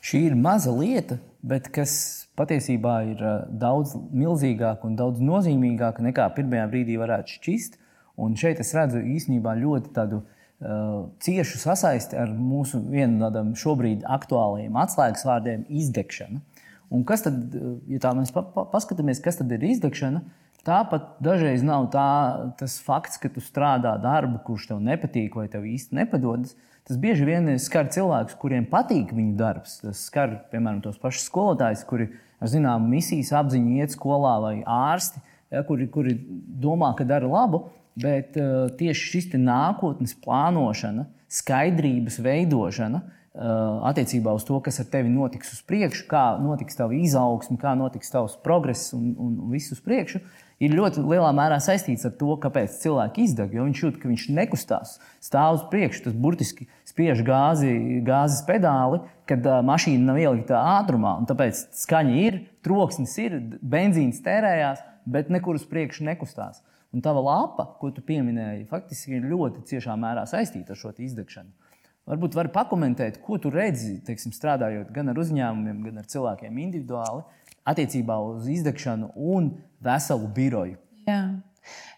Šī 0.06 0.22
ir 0.30 0.38
maza 0.40 0.72
lieta, 0.72 1.18
bet 1.46 1.70
kas 1.74 1.96
patiesībā 2.40 2.96
ir 3.12 3.22
eh, 3.24 3.42
daudz 3.64 3.96
milzīgāka 3.96 4.88
un 4.90 4.98
daudz 5.00 5.24
nozīmīgāka 5.24 6.04
nekā 6.06 6.30
pirmajā 6.38 6.70
brīdī 6.72 6.98
varētu 7.02 7.38
šķist. 7.38 7.80
Un 8.22 8.38
šeit 8.40 8.62
es 8.64 8.72
redzu 8.72 9.02
īstenībā 9.04 9.58
ļoti 9.60 9.90
tādu 9.92 10.22
uh, 10.22 11.02
ciešu 11.20 11.58
sasaisti 11.60 12.16
ar 12.16 12.30
mūsu 12.32 12.80
vienu 12.88 13.18
no 13.18 13.28
tādiem 13.28 13.50
šobrīd 13.60 14.06
aktuālajiem 14.08 14.78
atslēgas 14.80 15.26
vārdiem- 15.28 15.66
izdegšana. 15.82 16.40
Un 16.96 17.04
kas 17.04 17.26
tad, 17.26 17.42
eh, 17.56 17.74
ja 17.92 18.00
tā 18.00 18.14
mēs 18.16 18.32
pa, 18.32 18.46
pa, 18.56 18.64
paskatāmies, 18.72 19.20
kas 19.24 19.42
tad 19.42 19.52
ir 19.52 19.68
izdegšana, 19.68 20.24
tāpat 20.66 21.16
dažreiz 21.24 21.64
nav 21.66 21.90
tā, 21.94 22.10
tas 22.60 22.80
fakts, 22.84 23.20
ka 23.22 23.30
tu 23.32 23.44
strādā 23.44 23.96
darbu, 24.02 24.42
kurš 24.48 24.72
tev 24.72 24.82
nepatīk 24.84 25.38
vai 25.38 25.48
tev 25.52 25.68
īsti 25.70 26.02
nepadodas. 26.02 26.56
Uh, 26.56 26.76
Tas 26.86 27.00
bieži 27.02 27.26
vien 27.26 27.48
skar 27.58 27.88
cilvēkus, 27.90 28.36
kuriem 28.38 28.68
patīk 28.70 29.10
viņu 29.16 29.34
darbs. 29.40 29.80
Tas 29.82 30.04
skar, 30.06 30.36
piemēram, 30.52 30.84
tos 30.84 31.00
pašus 31.02 31.26
skolotājus, 31.32 31.82
kuri 31.90 32.12
ar 32.38 32.52
zināmu 32.52 32.92
misijas 32.92 33.32
apziņu 33.40 33.80
iet 33.80 33.96
skolā, 33.96 34.36
vai 34.44 34.60
ārsti, 34.70 35.24
ja, 35.50 35.64
kuri, 35.66 35.88
kuri 35.90 36.14
domā, 36.62 36.92
ka 36.98 37.08
dara 37.10 37.26
labu. 37.32 37.64
Bet 37.98 38.38
uh, 38.38 38.68
tieši 38.78 39.10
šis 39.16 39.28
nākotnes 39.40 40.14
plānošana, 40.22 41.08
skaidrības 41.32 42.20
veidošana, 42.22 43.02
attiecībā 43.36 44.32
uz 44.32 44.46
to, 44.48 44.62
kas 44.64 44.80
ar 44.80 44.86
tevi 44.88 45.10
notiks 45.12 45.50
uz 45.52 45.64
priekšu, 45.68 46.06
kā 46.08 46.24
notiks 46.40 46.78
tava 46.78 46.96
izaugsme, 46.96 47.58
kā 47.60 47.74
notiks 47.76 48.14
tavs 48.14 48.38
progress 48.44 48.94
un, 48.96 49.10
un 49.20 49.34
viss 49.52 49.74
uz 49.76 49.82
priekšu, 49.84 50.22
ir 50.64 50.76
ļoti 50.76 51.04
lielā 51.04 51.32
mērā 51.36 51.58
saistīts 51.64 52.06
ar 52.08 52.14
to, 52.20 52.36
kāpēc 52.42 52.78
cilvēki 52.82 53.26
izdeg. 53.28 53.56
Jo 53.56 53.66
viņš 53.68 53.82
jūt, 53.84 53.98
ka 54.02 54.10
viņš 54.12 54.28
nekustās, 54.38 54.96
stāv 55.24 55.60
uz 55.60 55.66
priekšu, 55.72 56.06
tas 56.08 56.16
burtiski 56.26 56.70
spiež 56.88 57.24
gāzi, 57.28 57.74
gāzes 58.06 58.46
pedāli, 58.48 59.02
kad 59.30 59.46
uh, 59.50 59.60
mašīna 59.66 60.12
nav 60.12 60.22
ielikta 60.22 60.62
ātrumā. 60.78 61.18
Tāpēc 61.30 61.66
skaņa 61.82 62.16
ir, 62.22 62.40
troksnis 62.66 63.18
ir, 63.24 63.38
benzīns 63.62 64.24
tērējās, 64.26 64.84
bet 65.06 65.34
nekur 65.34 65.60
uz 65.60 65.68
priekšu 65.70 66.08
nekustās. 66.08 66.64
Un 66.96 67.04
tava 67.04 67.20
lapa, 67.20 67.68
ko 67.82 67.90
tu 67.92 68.00
pieminēji, 68.06 68.70
faktiski 68.70 69.18
ir 69.18 69.28
ļoti 69.28 69.66
ciešā 69.68 69.98
mērā 70.00 70.24
saistīta 70.30 70.72
ar 70.72 70.80
šo 70.80 70.94
izdegšanu. 71.04 71.52
Varbūt 72.06 72.36
vari 72.38 72.52
pakomentēt, 72.54 73.18
ko 73.26 73.40
tu 73.42 73.50
redzi, 73.50 73.98
teiksim, 74.06 74.32
strādājot 74.36 74.92
gan 74.94 75.10
ar 75.10 75.18
uzņēmumiem, 75.20 75.80
gan 75.88 76.04
ar 76.04 76.08
cilvēkiem 76.12 76.60
individuāli, 76.62 77.24
attiecībā 77.66 78.18
uz 78.30 78.48
izdegšanu 78.52 79.12
un 79.16 79.52
veselu 79.84 80.30
biroju. 80.36 80.78
Jā. 81.10 81.22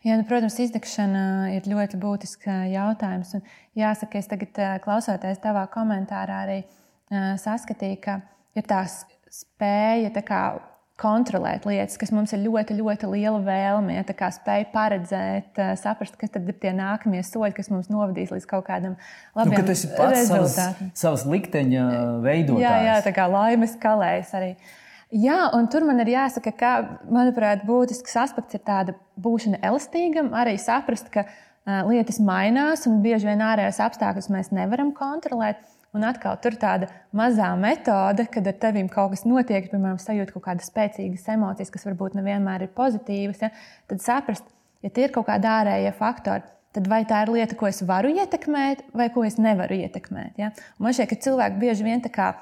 Jā, 0.06 0.16
nu, 0.16 0.24
protams, 0.24 0.56
izdegšana 0.64 1.26
ir 1.58 1.68
ļoti 1.68 2.00
būtisks 2.00 2.48
jautājums. 2.72 3.34
Un 3.36 3.44
jāsaka, 3.76 4.22
es 4.22 4.30
tagad, 4.32 4.56
klausoties 4.86 5.44
tavā 5.44 5.66
komentārā, 5.74 6.40
arī 6.48 6.62
saskatīju, 7.44 8.00
ka 8.06 8.22
ir 8.56 8.64
tā 8.70 8.86
spēja 8.88 10.14
tā 10.16 10.24
kā, 10.24 10.42
kontrolēt 10.98 11.68
lietas, 11.70 11.94
kas 12.02 12.10
mums 12.10 12.32
ir 12.34 12.42
ļoti, 12.42 12.74
ļoti 12.80 13.10
liela 13.12 13.38
vēlme. 13.46 14.00
Ja, 14.00 14.06
tā 14.08 14.16
kā 14.18 14.32
spēj 14.34 14.66
paredzēt, 14.72 15.60
saprast, 15.78 16.18
kas 16.18 16.34
tad 16.34 16.48
ir 16.50 16.58
tie 16.58 16.72
nākamie 16.74 17.22
soļi, 17.22 17.54
kas 17.60 17.70
mums 17.70 17.92
novadīs 17.94 18.34
līdz 18.34 18.48
kaut 18.50 18.66
kādam 18.66 18.96
labam 19.38 19.54
nu, 19.54 19.68
rezultātam. 19.68 20.26
Savas, 20.26 20.58
savas 20.98 21.28
likteņa 21.30 21.86
veidotājs. 22.26 22.66
Jā, 22.66 22.74
jā, 22.88 22.98
tā 23.06 23.14
kā 23.14 23.28
laimes 23.30 23.78
kalējas 23.84 24.34
arī. 24.40 24.56
Jā, 25.16 25.38
un 25.56 25.70
tur 25.72 25.86
man 25.88 26.02
ir 26.04 26.10
jāsaka, 26.12 26.52
ka, 26.52 26.72
manuprāt, 27.08 27.62
būtisks 27.68 28.18
aspekts 28.20 28.58
ir 28.58 28.64
tāda 28.68 28.96
būšana 29.24 29.62
elastīgam, 29.64 30.34
arī 30.36 30.58
saprast, 30.60 31.08
ka 31.14 31.24
uh, 31.24 31.88
lietas 31.88 32.20
mainās 32.20 32.84
un 32.90 33.00
bieži 33.06 33.30
vien 33.30 33.44
ārējos 33.46 33.80
apstākļus 33.86 34.28
mēs 34.34 34.52
nevaram 34.52 34.92
kontrolēt. 34.96 35.64
Un 35.96 36.04
atkal 36.04 36.36
tur 36.44 36.54
ir 36.54 36.60
tāda 36.60 36.90
mazā 37.16 37.48
metode, 37.58 38.26
kad 38.34 38.50
ar 38.52 38.58
tevīm 38.60 38.90
kaut 38.92 39.14
kas 39.14 39.24
notiek, 39.24 39.70
piemēram, 39.72 39.96
sajūt 40.02 40.34
kaut 40.36 40.44
kādas 40.50 40.68
spēcīgas 40.68 41.24
emocijas, 41.38 41.72
kas 41.72 41.88
varbūt 41.88 42.18
nevienmēr 42.20 42.68
ir 42.68 42.74
pozitīvas. 42.76 43.40
Ja? 43.46 43.50
Tad 43.88 44.04
saprast, 44.04 44.52
ja 44.84 44.92
tie 44.92 45.08
ir 45.08 45.16
kaut 45.16 45.30
kādi 45.32 45.48
ārējie 45.48 45.96
faktori, 45.98 46.44
tad 46.76 46.92
vai 46.92 47.00
tā 47.08 47.24
ir 47.24 47.32
lieta, 47.34 47.56
ko 47.58 47.72
es 47.72 47.80
varu 47.88 48.12
ietekmēt, 48.12 48.84
vai 48.92 49.08
ko 49.16 49.24
es 49.26 49.40
nevaru 49.40 49.80
ietekmēt. 49.80 50.36
Ja? 50.44 50.52
Man 50.84 50.94
šķiet, 50.94 51.14
ka 51.14 51.22
cilvēki 51.30 51.64
bieži 51.64 51.88
vien 51.88 52.04
tā 52.04 52.12
kā 52.14 52.34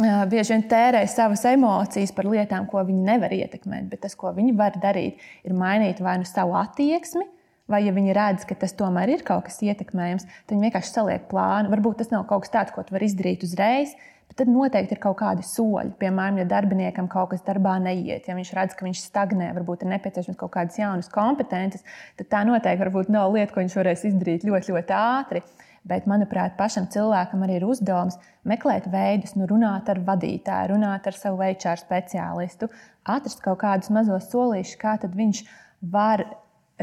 bieži 0.00 0.54
vien 0.54 0.64
tērē 0.68 1.02
savas 1.10 1.44
emocijas 1.48 2.12
par 2.16 2.28
lietām, 2.30 2.66
ko 2.70 2.82
viņi 2.86 3.04
nevar 3.06 3.32
ietekmēt. 3.36 3.90
Bet 3.90 4.04
tas, 4.06 4.16
ko 4.18 4.32
viņi 4.34 4.56
var 4.56 4.78
darīt, 4.80 5.20
ir 5.44 5.56
mainīt 5.56 6.00
vai 6.00 6.18
nu 6.22 6.28
savu 6.28 6.56
attieksmi, 6.58 7.26
vai 7.68 7.84
ja 7.86 7.92
viņi 7.94 8.16
redz, 8.16 8.46
ka 8.48 8.56
tas 8.58 8.72
tomēr 8.76 9.12
ir 9.12 9.26
kaut 9.26 9.46
kas 9.48 9.60
ietekmējams, 9.62 10.24
tad 10.46 10.56
viņi 10.56 10.68
vienkārši 10.68 10.94
saliek 10.94 11.28
plānu. 11.30 11.70
Varbūt 11.72 12.00
tas 12.02 12.10
nav 12.12 12.26
kaut 12.30 12.46
kas 12.46 12.54
tāds, 12.56 12.74
ko 12.74 12.84
tu 12.84 12.96
vari 12.96 13.10
izdarīt 13.10 13.44
uzreiz. 13.46 13.94
Bet 14.32 14.46
tad 14.46 14.48
noteikti 14.48 14.94
ir 14.96 15.00
kaut 15.02 15.18
kādi 15.18 15.42
soļi. 15.44 15.90
Piemēram, 16.00 16.38
ja 16.40 16.46
darbiniekam 16.48 17.04
kaut 17.12 17.34
kas 17.34 17.42
darbā 17.44 17.74
neiet, 17.84 18.24
ja 18.24 18.32
viņš 18.32 18.52
redz, 18.56 18.76
ka 18.78 18.86
viņš 18.86 19.02
stagnē, 19.04 19.50
varbūt 19.58 19.84
ir 19.84 19.90
nepieciešams 19.90 20.38
kaut 20.40 20.54
kādas 20.54 20.78
jaunas 20.80 21.10
kompetences, 21.12 21.84
tad 22.16 22.30
tā 22.32 22.40
noteikti 22.48 23.12
nav 23.12 23.34
lieta, 23.34 23.52
ko 23.52 23.60
viņš 23.60 23.76
varēs 23.76 24.06
izdarīt 24.08 24.46
ļoti, 24.48 24.72
ļoti 24.72 24.96
ātri. 24.96 25.44
Bet, 25.88 26.06
manuprāt, 26.06 26.54
pašam 26.54 26.86
cilvēkam 26.92 27.40
arī 27.42 27.56
ir 27.58 27.66
uzdevums 27.66 28.14
meklēt 28.46 28.86
veidus, 28.92 29.34
nu, 29.34 29.48
runāt 29.50 29.88
ar 29.90 29.98
vadītāju, 30.06 30.76
runāt 30.76 31.08
ar 31.10 31.16
savu 31.18 31.42
HR 31.42 31.80
speciālistu, 31.80 32.68
atrast 33.02 33.42
kaut 33.42 33.58
kādus 33.64 33.90
mazos 33.90 34.28
solīšus, 34.30 34.78
kā 34.78 34.94
viņš 35.02 35.42
var 35.90 36.22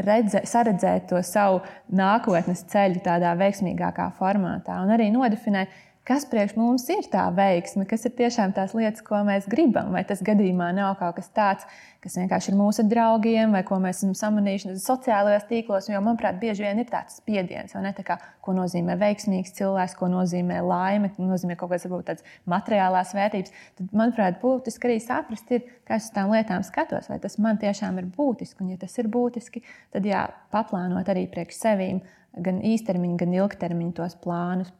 redze, 0.04 0.42
saredzēt 0.44 1.08
to 1.10 1.20
savu 1.24 1.62
nākotnes 1.96 2.62
ceļu 2.70 3.00
tādā 3.04 3.32
veiksmīgākā 3.40 4.10
formātā. 4.18 4.82
Un 4.84 4.92
arī 4.94 5.08
nodefinēt, 5.14 5.72
kas 6.08 6.24
priekš 6.30 6.56
mums 6.58 6.86
ir 6.92 7.06
tā 7.12 7.26
veiksme, 7.34 7.84
kas 7.88 8.06
ir 8.08 8.14
tiešām 8.18 8.54
tās 8.56 8.72
lietas, 8.76 9.02
ko 9.04 9.20
mēs 9.26 9.46
gribam. 9.50 9.92
Vai 9.94 10.02
tas 10.08 10.22
gadījumā 10.24 10.70
nav 10.74 10.96
kaut 11.00 11.18
kas 11.18 11.28
tāds, 11.36 11.66
kas 12.00 12.16
vienkārši 12.16 12.50
ir 12.52 12.56
mūsu 12.58 12.84
draugiem, 12.88 13.52
vai 13.54 13.60
ko 13.66 13.76
mēs 13.82 14.00
esam 14.00 14.14
samanījuši 14.16 14.78
sociālajos 14.80 15.46
tīklos. 15.50 15.90
Jo, 15.92 16.00
manuprāt, 16.04 16.40
bieži 16.40 16.64
vien 16.64 16.80
ir 16.80 16.88
tāds 16.90 17.20
spiediens, 17.20 17.76
ne, 17.76 17.92
tā 17.96 18.04
kā, 18.06 18.16
ko 18.44 18.54
nozīmē 18.56 18.96
veiksmīgs 19.00 19.54
cilvēks, 19.58 19.96
ko 20.00 20.08
nozīmē 20.12 20.62
laime, 20.64 21.12
ko 21.14 21.28
nozīmē 21.28 21.58
kaut 21.60 21.74
varbūt 21.74 22.08
tādas 22.08 22.26
materiālās 22.48 23.12
vērtības. 23.16 23.54
Tad, 23.78 23.92
manuprāt, 23.92 24.40
būtiski 24.42 24.88
arī 24.88 24.98
saprast, 25.04 25.52
ir, 25.52 25.68
kā 25.88 26.00
es 26.00 26.08
uz 26.08 26.16
tām 26.16 26.32
lietām 26.32 26.64
skatos, 26.66 27.12
vai 27.12 27.20
tas 27.22 27.36
man 27.38 27.60
tiešām 27.60 28.00
ir 28.00 28.08
būtiski. 28.16 28.64
Un, 28.64 28.72
ja 28.74 28.80
tas 28.80 28.96
ir 28.98 29.12
būtiski, 29.12 29.62
tad 29.92 30.08
jā, 30.08 30.24
paplānot 30.54 31.12
arī 31.12 31.28
priekš 31.30 31.60
sevīm 31.60 32.02
gan 32.40 32.60
īstermiņa, 32.64 33.20
gan 33.20 33.40
ilgtermiņa 33.42 33.98
tos 34.00 34.16
plānus. 34.24 34.72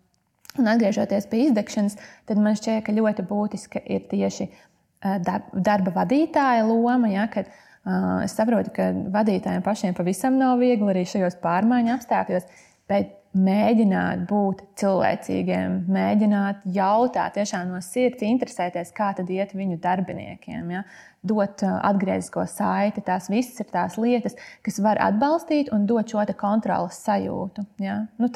Un 0.59 0.67
atgriežoties 0.67 1.29
pie 1.31 1.45
izdegšanas, 1.47 1.97
tad 2.27 2.41
man 2.43 2.59
šķiet, 2.59 2.83
ka 2.87 2.95
ļoti 2.97 3.25
būtiska 3.29 3.83
ir 3.87 4.07
tieši 4.11 4.49
eh, 4.49 5.21
darba 5.55 5.95
vadītāja 6.01 6.67
loma. 6.67 7.11
Ja, 7.13 7.29
kad, 7.31 7.47
uh, 7.85 8.19
es 8.25 8.35
saprotu, 8.35 8.73
ka 8.75 8.91
vadītājiem 9.15 9.63
pašiem 9.65 9.95
pavisam 9.97 10.41
nav 10.41 10.59
viegli 10.61 10.91
arī 10.91 11.07
šajos 11.09 11.39
pārmaiņu 11.45 11.95
apstākļos, 11.95 12.51
bet 12.91 13.17
mēģināt 13.37 14.25
būt 14.27 14.65
cilvēcīgiem, 14.81 15.77
mēģināt 15.95 16.65
jautāt 16.75 17.37
tiešām 17.39 17.71
no 17.71 17.79
sirds, 17.85 18.25
interesēties, 18.27 18.91
kā 18.97 19.13
tad 19.17 19.31
iet 19.31 19.55
viņu 19.55 19.79
darbiniekiem. 19.83 20.73
Ja? 20.75 20.83
Dot 21.21 21.61
uh, 21.67 21.75
atgrieznisko 21.85 22.47
saiti, 22.49 23.03
tās 23.05 23.27
visas 23.29 23.61
ir 23.61 23.69
tās 23.69 23.99
lietas, 24.01 24.39
kas 24.65 24.79
var 24.81 24.97
atbalstīt 25.05 25.69
un 25.77 25.85
dot 25.89 26.09
šo 26.09 26.25
kontrolas 26.41 27.03
sajūtu. 27.05 27.67
Ja? 27.85 28.07
Nu, 28.17 28.31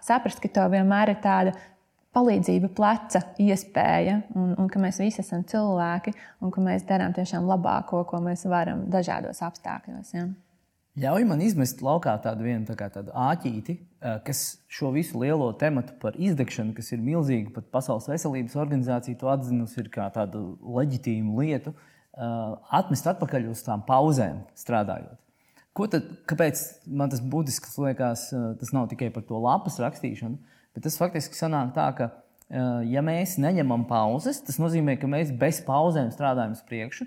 saprast, 0.00 0.40
ka 0.40 0.48
tev 0.48 0.72
vienmēr 0.72 1.12
ir 1.12 1.20
tāda 1.20 1.52
palīdzība 2.16 2.70
pleca 2.74 3.22
iespēja, 3.38 4.20
un, 4.34 4.54
un 4.58 4.70
ka 4.70 4.80
mēs 4.82 4.98
visi 5.02 5.22
esam 5.22 5.44
cilvēki, 5.46 6.14
un 6.42 6.52
ka 6.54 6.62
mēs 6.64 6.86
darām 6.88 7.14
tiešām 7.14 7.46
labāko, 7.46 8.02
ko 8.08 8.22
mēs 8.24 8.46
varam 8.50 8.86
dažādos 8.90 9.42
apstākļos. 9.46 10.14
Ja? 10.16 10.26
Ļauj 11.00 11.24
man 11.28 11.42
izmest 11.44 11.84
laukā 11.86 12.16
tādu 12.24 12.48
vienu 12.48 12.66
tā 12.66 12.74
tādu 12.90 13.14
āķīti, 13.14 13.76
eh, 13.78 14.18
kas 14.26 14.58
šo 14.68 14.90
visu 14.96 15.20
lielo 15.22 15.52
tematu 15.54 15.94
par 16.02 16.18
izdegšanu, 16.18 16.74
kas 16.74 16.90
ir 16.92 16.98
milzīga, 16.98 17.54
pat 17.54 17.70
Pasaules 17.70 18.08
veselības 18.10 18.56
organizācija 18.58 19.18
to 19.18 19.30
atzinusi 19.30 19.86
kā 19.88 20.10
tādu 20.10 20.58
leģitīmu 20.60 21.38
lietu, 21.38 21.70
eh, 21.70 21.99
atmest 22.20 23.06
atpakaļ 23.14 23.50
uz 23.52 23.64
tām 23.64 23.82
pauzēm 23.86 24.42
strādājot. 24.58 25.18
Ko 25.76 25.86
tad, 25.86 26.08
kāpēc 26.28 26.60
man 26.90 27.12
tas 27.12 27.22
būtisks 27.22 27.78
liekas, 27.80 28.26
eh, 28.34 28.48
tas 28.60 28.72
nav 28.76 28.88
tikai 28.90 29.12
par 29.14 29.22
to 29.22 29.38
lapas 29.38 29.78
rakstīšanu, 29.80 30.36
bet 30.74 30.84
tas 30.84 30.98
faktiski 30.98 31.38
sanāk 31.38 31.72
tā, 31.74 31.86
ka, 31.96 32.10
ja 32.50 32.98
mēs 33.02 33.36
neņemam 33.38 33.84
pauzes, 33.86 34.40
tas 34.42 34.56
nozīmē, 34.58 34.96
ka 34.98 35.06
mēs 35.06 35.30
bez 35.38 35.60
pauzēm 35.62 36.08
strādājam 36.10 36.56
uz 36.56 36.62
priekšu. 36.66 37.06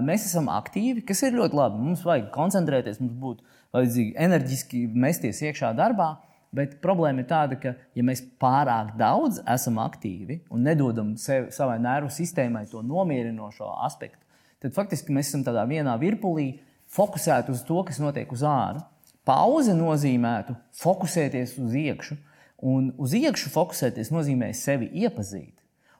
Mēs 0.00 0.24
esam 0.24 0.48
aktīvi, 0.48 1.04
kas 1.04 1.20
ir 1.22 1.36
ļoti 1.36 1.58
labi. 1.58 1.82
Mums 1.84 2.04
vajag 2.08 2.30
koncentrēties, 2.32 2.96
mums 3.02 3.12
būtu 3.20 3.44
vajadzīgi 3.76 4.14
enerģiski 4.16 4.80
mesties 4.88 5.42
iekšā 5.44 5.74
darbā. 5.76 6.14
Bet 6.56 6.78
problēma 6.80 7.20
ir 7.20 7.28
tāda, 7.28 7.58
ka, 7.60 7.74
ja 7.92 8.04
mēs 8.06 8.22
pārāk 8.40 8.94
daudz 8.96 9.42
esam 9.44 9.76
aktīvi 9.82 10.40
un 10.48 10.64
nedodam 10.64 11.12
sev, 11.20 11.50
savai 11.52 11.76
nervu 11.84 12.08
sistēmai 12.08 12.64
to 12.70 12.80
nomierinošo 12.80 13.68
aspektu, 13.84 14.24
tad 14.62 14.74
faktiski 14.76 15.14
mēs 15.14 15.30
esam 15.30 15.44
tādā 15.46 15.64
vienā 15.68 15.96
virpulī, 16.00 16.60
fokusēti 16.88 17.52
uz 17.52 17.64
to, 17.68 17.82
kas 17.86 18.00
notiek 18.02 18.30
uz 18.32 18.44
ārā. 18.46 18.84
Pauze 19.28 19.74
nozīmētu 19.76 20.54
fokusēties 20.80 21.58
uz 21.60 21.74
iekšā, 21.76 22.16
un 22.64 22.92
uz 22.96 23.12
iekšā 23.18 23.52
fokusēties 23.52 24.10
nozīmē 24.14 24.50
sevi 24.56 24.88
iepazīt. 25.04 25.54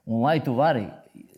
Un, 0.08 0.22
lai 0.24 0.38
tu 0.40 0.54
vari 0.56 0.86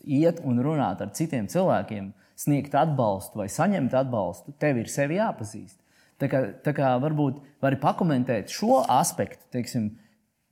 iet 0.07 0.39
un 0.47 0.61
runāt 0.63 1.01
ar 1.03 1.11
citiem 1.17 1.49
cilvēkiem, 1.51 2.13
sniegt 2.39 2.75
atbalstu 2.77 3.41
vai 3.41 3.49
saņemt 3.51 3.93
atbalstu, 3.97 4.55
tev 4.61 4.79
ir 4.81 4.89
sevi 4.89 5.19
jāpazīst. 5.19 5.77
Tā 6.21 6.29
kā, 6.31 6.41
tā 6.63 6.73
kā 6.77 6.93
varbūt 7.01 7.41
vari 7.63 7.79
pakomentēt 7.81 8.53
šo 8.53 8.81
aspektu, 8.85 9.43
teiksim, 9.53 9.91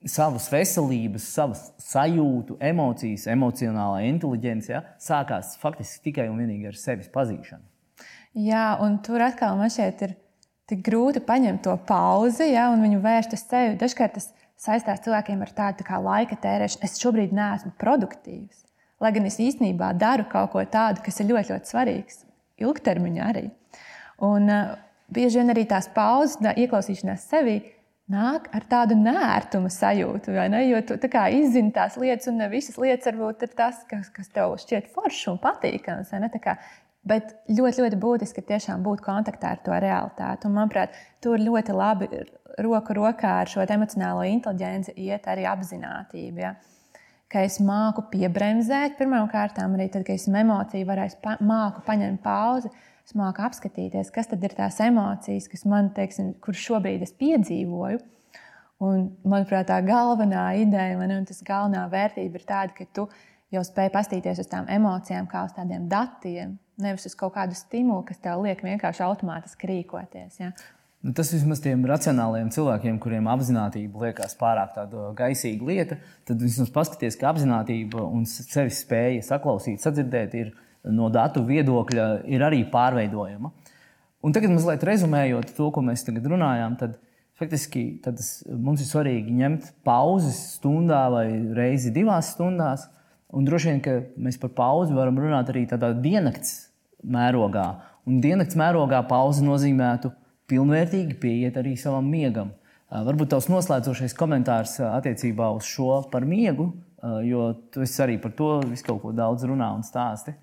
savas 0.08 0.48
veselības, 0.52 1.26
savas 1.34 1.66
sajūtu, 1.82 2.56
emocijas, 2.64 3.26
emocionālā 3.30 4.04
inteliģence 4.08 4.72
ja, 4.72 4.82
sākās 5.02 5.56
faktiski 5.60 6.10
tikai 6.10 6.28
un 6.30 6.40
vienīgi 6.40 6.70
ar 6.70 6.78
sevis 6.78 7.10
pazīšanu. 7.12 7.64
Jā, 8.40 8.78
un 8.80 9.00
tur 9.04 9.22
atkal 9.24 9.58
man 9.58 9.72
šeit 9.72 10.02
ir 10.06 10.14
tik 10.70 10.84
grūti 10.86 11.20
paņemt 11.26 11.64
to 11.66 11.74
pauzi 11.86 12.52
ja, 12.52 12.68
un 12.72 12.84
viņu 12.84 13.00
vērst 13.02 13.34
uz 13.36 13.42
sevi. 13.42 13.76
Dažkārt 13.80 14.16
tas 14.16 14.30
saistās 14.60 15.02
cilvēkiem 15.04 15.42
ar 15.44 15.52
tādu 15.56 15.86
tā 15.88 15.98
laika 16.00 16.38
tērēšanu. 16.40 16.84
Es 16.86 17.00
šobrīd 17.02 17.34
neesmu 17.36 17.74
produktīvs. 17.80 18.64
Lai 19.00 19.10
gan 19.16 19.26
es 19.26 19.40
īstenībā 19.40 19.94
daru 19.98 20.26
kaut 20.30 20.52
ko 20.52 20.62
tādu, 20.68 21.02
kas 21.04 21.20
ir 21.20 21.30
ļoti, 21.32 21.54
ļoti 21.54 21.72
svarīgs, 21.72 22.22
ilgtermiņā 22.60 23.28
arī. 23.32 23.46
Un 24.28 24.52
uh, 24.52 24.74
bieži 25.12 25.40
vien 25.40 25.52
arī 25.52 25.64
tās 25.68 25.88
pauzes, 25.94 26.36
tā 26.44 26.52
ieklausīšanās 26.60 27.24
sevi 27.32 27.56
nāk 28.10 28.50
ar 28.56 28.66
tādu 28.70 28.96
nērtuma 28.98 29.70
sajūtu, 29.72 30.34
ne? 30.52 30.64
Jo 30.68 30.82
tu 30.86 30.98
tā 31.00 31.28
izzini 31.34 31.72
tās 31.74 31.96
lietas, 32.00 32.28
un 32.30 32.40
ne 32.42 32.50
visas 32.52 32.78
lietas 32.80 33.10
varbūt 33.10 33.46
ir 33.46 33.54
tas, 33.56 33.82
kas, 33.90 34.10
kas 34.14 34.30
tev 34.34 34.56
šķiet 34.60 34.90
foršs 34.94 35.30
un 35.32 35.40
patīkams. 35.42 36.12
Bet 37.00 37.30
ļoti, 37.48 37.80
ļoti 37.80 37.96
būtiski 37.96 38.42
tiešām 38.44 38.82
būt 38.84 39.00
kontaktā 39.00 39.54
ar 39.54 39.62
to 39.64 39.72
realitāti. 39.72 40.44
Un, 40.44 40.58
manuprāt, 40.58 40.98
tur 41.24 41.40
ļoti 41.40 41.72
labi 41.72 42.10
roku 42.60 42.96
rokā 42.98 43.38
ar 43.40 43.48
šo 43.48 43.64
emocionālo 43.64 44.26
inteligenci 44.28 44.92
iet 45.00 45.24
arī 45.30 45.46
apziņotība. 45.48 46.42
Ja? 46.42 46.54
Ka 47.30 47.44
es 47.46 47.56
māku 47.62 48.04
piebremzēt, 48.10 48.98
pirmkārt, 48.98 49.60
arī 49.62 49.88
tad, 49.88 50.04
kad 50.04 50.18
esmu 50.18 50.42
emocija, 50.42 50.88
varēs 50.88 51.16
pa, 51.22 51.38
māku 51.40 51.84
paņemt 51.86 52.20
pauzi, 52.24 52.72
es 53.10 53.18
māku 53.18 53.42
apskatīties, 53.42 54.12
kas 54.14 54.30
tad 54.30 54.44
ir 54.46 54.54
tās 54.54 54.78
emocijas, 54.84 55.48
kas 55.50 55.66
man, 55.68 55.90
teiksim, 55.96 56.34
kur 56.42 56.56
šobrīd 56.56 57.02
es 57.02 57.12
piedzīvoju. 57.18 58.00
Un, 58.80 59.10
manuprāt, 59.28 59.66
tā 59.68 59.80
galvenā 59.84 60.46
ideja, 60.62 60.96
man, 60.96 61.12
un 61.18 61.26
tas 61.28 61.42
galvenā 61.44 61.84
vērtība 61.92 62.38
ir 62.38 62.46
tāda, 62.48 62.72
ka 62.76 62.86
tu 62.96 63.10
jau 63.52 63.62
spēj 63.66 63.90
paskatīties 63.92 64.40
uz 64.40 64.48
tām 64.48 64.70
emocijām 64.72 65.26
kā 65.28 65.42
uz 65.44 65.52
tādiem 65.56 65.88
datiem, 65.90 66.54
nevis 66.80 67.04
uz 67.10 67.16
kaut 67.18 67.34
kādu 67.34 67.58
stimulu, 67.58 68.06
kas 68.08 68.22
tev 68.22 68.40
liek 68.46 68.62
vienkārši 68.64 69.04
automātiski 69.04 69.68
rīkoties. 69.68 70.38
Ja? 70.40 70.54
Nu, 71.04 71.12
tas 71.16 71.32
vismaz 71.34 71.60
tiem 71.64 71.84
racionāliem 71.88 72.48
cilvēkiem, 72.54 72.96
kuriem 73.02 73.28
apziņotība 73.32 74.06
liekas 74.06 74.36
pārāk 74.40 74.78
gaisīga 75.18 75.68
lieta, 75.68 76.00
tad 76.28 76.40
vismaz 76.40 76.72
paskatieties, 76.72 77.20
ka 77.20 77.34
apziņotība 77.34 78.04
un 78.04 78.24
sevis 78.28 78.80
spēja 78.86 79.26
saklausīt, 79.28 79.80
sadzirdēt, 79.84 80.36
ir 80.40 80.54
no 80.88 81.10
datu 81.12 81.42
viedokļa 81.46 82.06
ir 82.30 82.44
arī 82.46 82.62
pārveidojama. 82.70 83.52
Un 84.20 84.34
tagad, 84.36 84.52
mazliet 84.52 84.84
rezumējot 84.84 85.54
to, 85.56 85.70
ko 85.72 85.82
mēs 85.84 86.04
tagad 86.04 86.26
runājām, 86.28 86.76
tad 86.80 86.98
faktiski 87.40 87.84
tad 88.04 88.20
mums 88.52 88.82
ir 88.84 88.88
svarīgi 88.90 89.32
ņemt 89.38 89.70
pauzes 89.86 90.38
stundā 90.58 91.06
vai 91.12 91.26
reizi 91.56 91.92
divās 91.94 92.34
stundās. 92.34 92.84
Un 93.32 93.46
droši 93.46 93.70
vien, 93.70 93.80
ka 93.84 93.94
mēs 94.20 94.40
par 94.42 94.52
pauzi 94.56 94.96
varam 94.96 95.18
runāt 95.22 95.52
arī 95.52 95.62
tādā 95.70 95.92
diennakts 95.96 96.70
mērogā. 97.06 97.68
Un 98.08 98.18
diennakts 98.20 98.58
mērogā 98.58 99.00
pauze 99.08 99.44
nozīmētu 99.46 100.10
pilnvērtīgi 100.50 101.16
pieiet 101.22 101.56
arī 101.60 101.76
savam 101.78 102.08
miegam. 102.10 102.50
Varbūt 102.90 103.30
tavs 103.30 103.46
noslēdzošais 103.52 104.16
komentārs 104.18 104.80
attiecībā 104.82 105.46
uz 105.54 105.68
šo 105.70 106.00
par 106.10 106.26
miegu, 106.26 106.72
jo 107.22 107.52
tu 107.70 107.86
arī 108.02 108.18
par 108.20 108.34
to 108.36 108.56
visu 108.66 108.88
kaut 108.88 108.98
ko 109.04 109.12
daudz 109.14 109.46
runā 109.46 109.70
un 109.76 109.86
stāsti. 109.86 110.34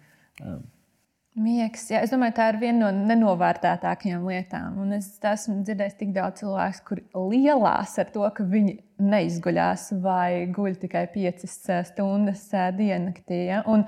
Miegs, 1.38 1.84
jā, 1.94 2.00
es 2.02 2.10
domāju, 2.10 2.34
tā 2.40 2.48
ir 2.50 2.58
viena 2.58 2.88
no 2.88 3.06
nenovērtētākajām 3.12 4.24
lietām. 4.26 4.80
Un 4.82 4.96
es 4.98 5.12
esmu 5.22 5.60
dzirdējis 5.62 5.98
tik 6.00 6.16
daudz 6.16 6.42
cilvēku, 6.42 6.82
kuri 6.88 7.04
lielās 7.14 7.94
ar 8.02 8.10
to, 8.14 8.24
ka 8.34 8.46
viņi 8.50 8.74
neizguļās 9.06 9.92
vai 10.02 10.48
guļ 10.50 10.80
tikai 10.82 11.06
piecas 11.14 11.60
stundas 11.92 12.48
diennaktī. 12.80 13.44
Ja? 13.52 13.62
Un 13.70 13.86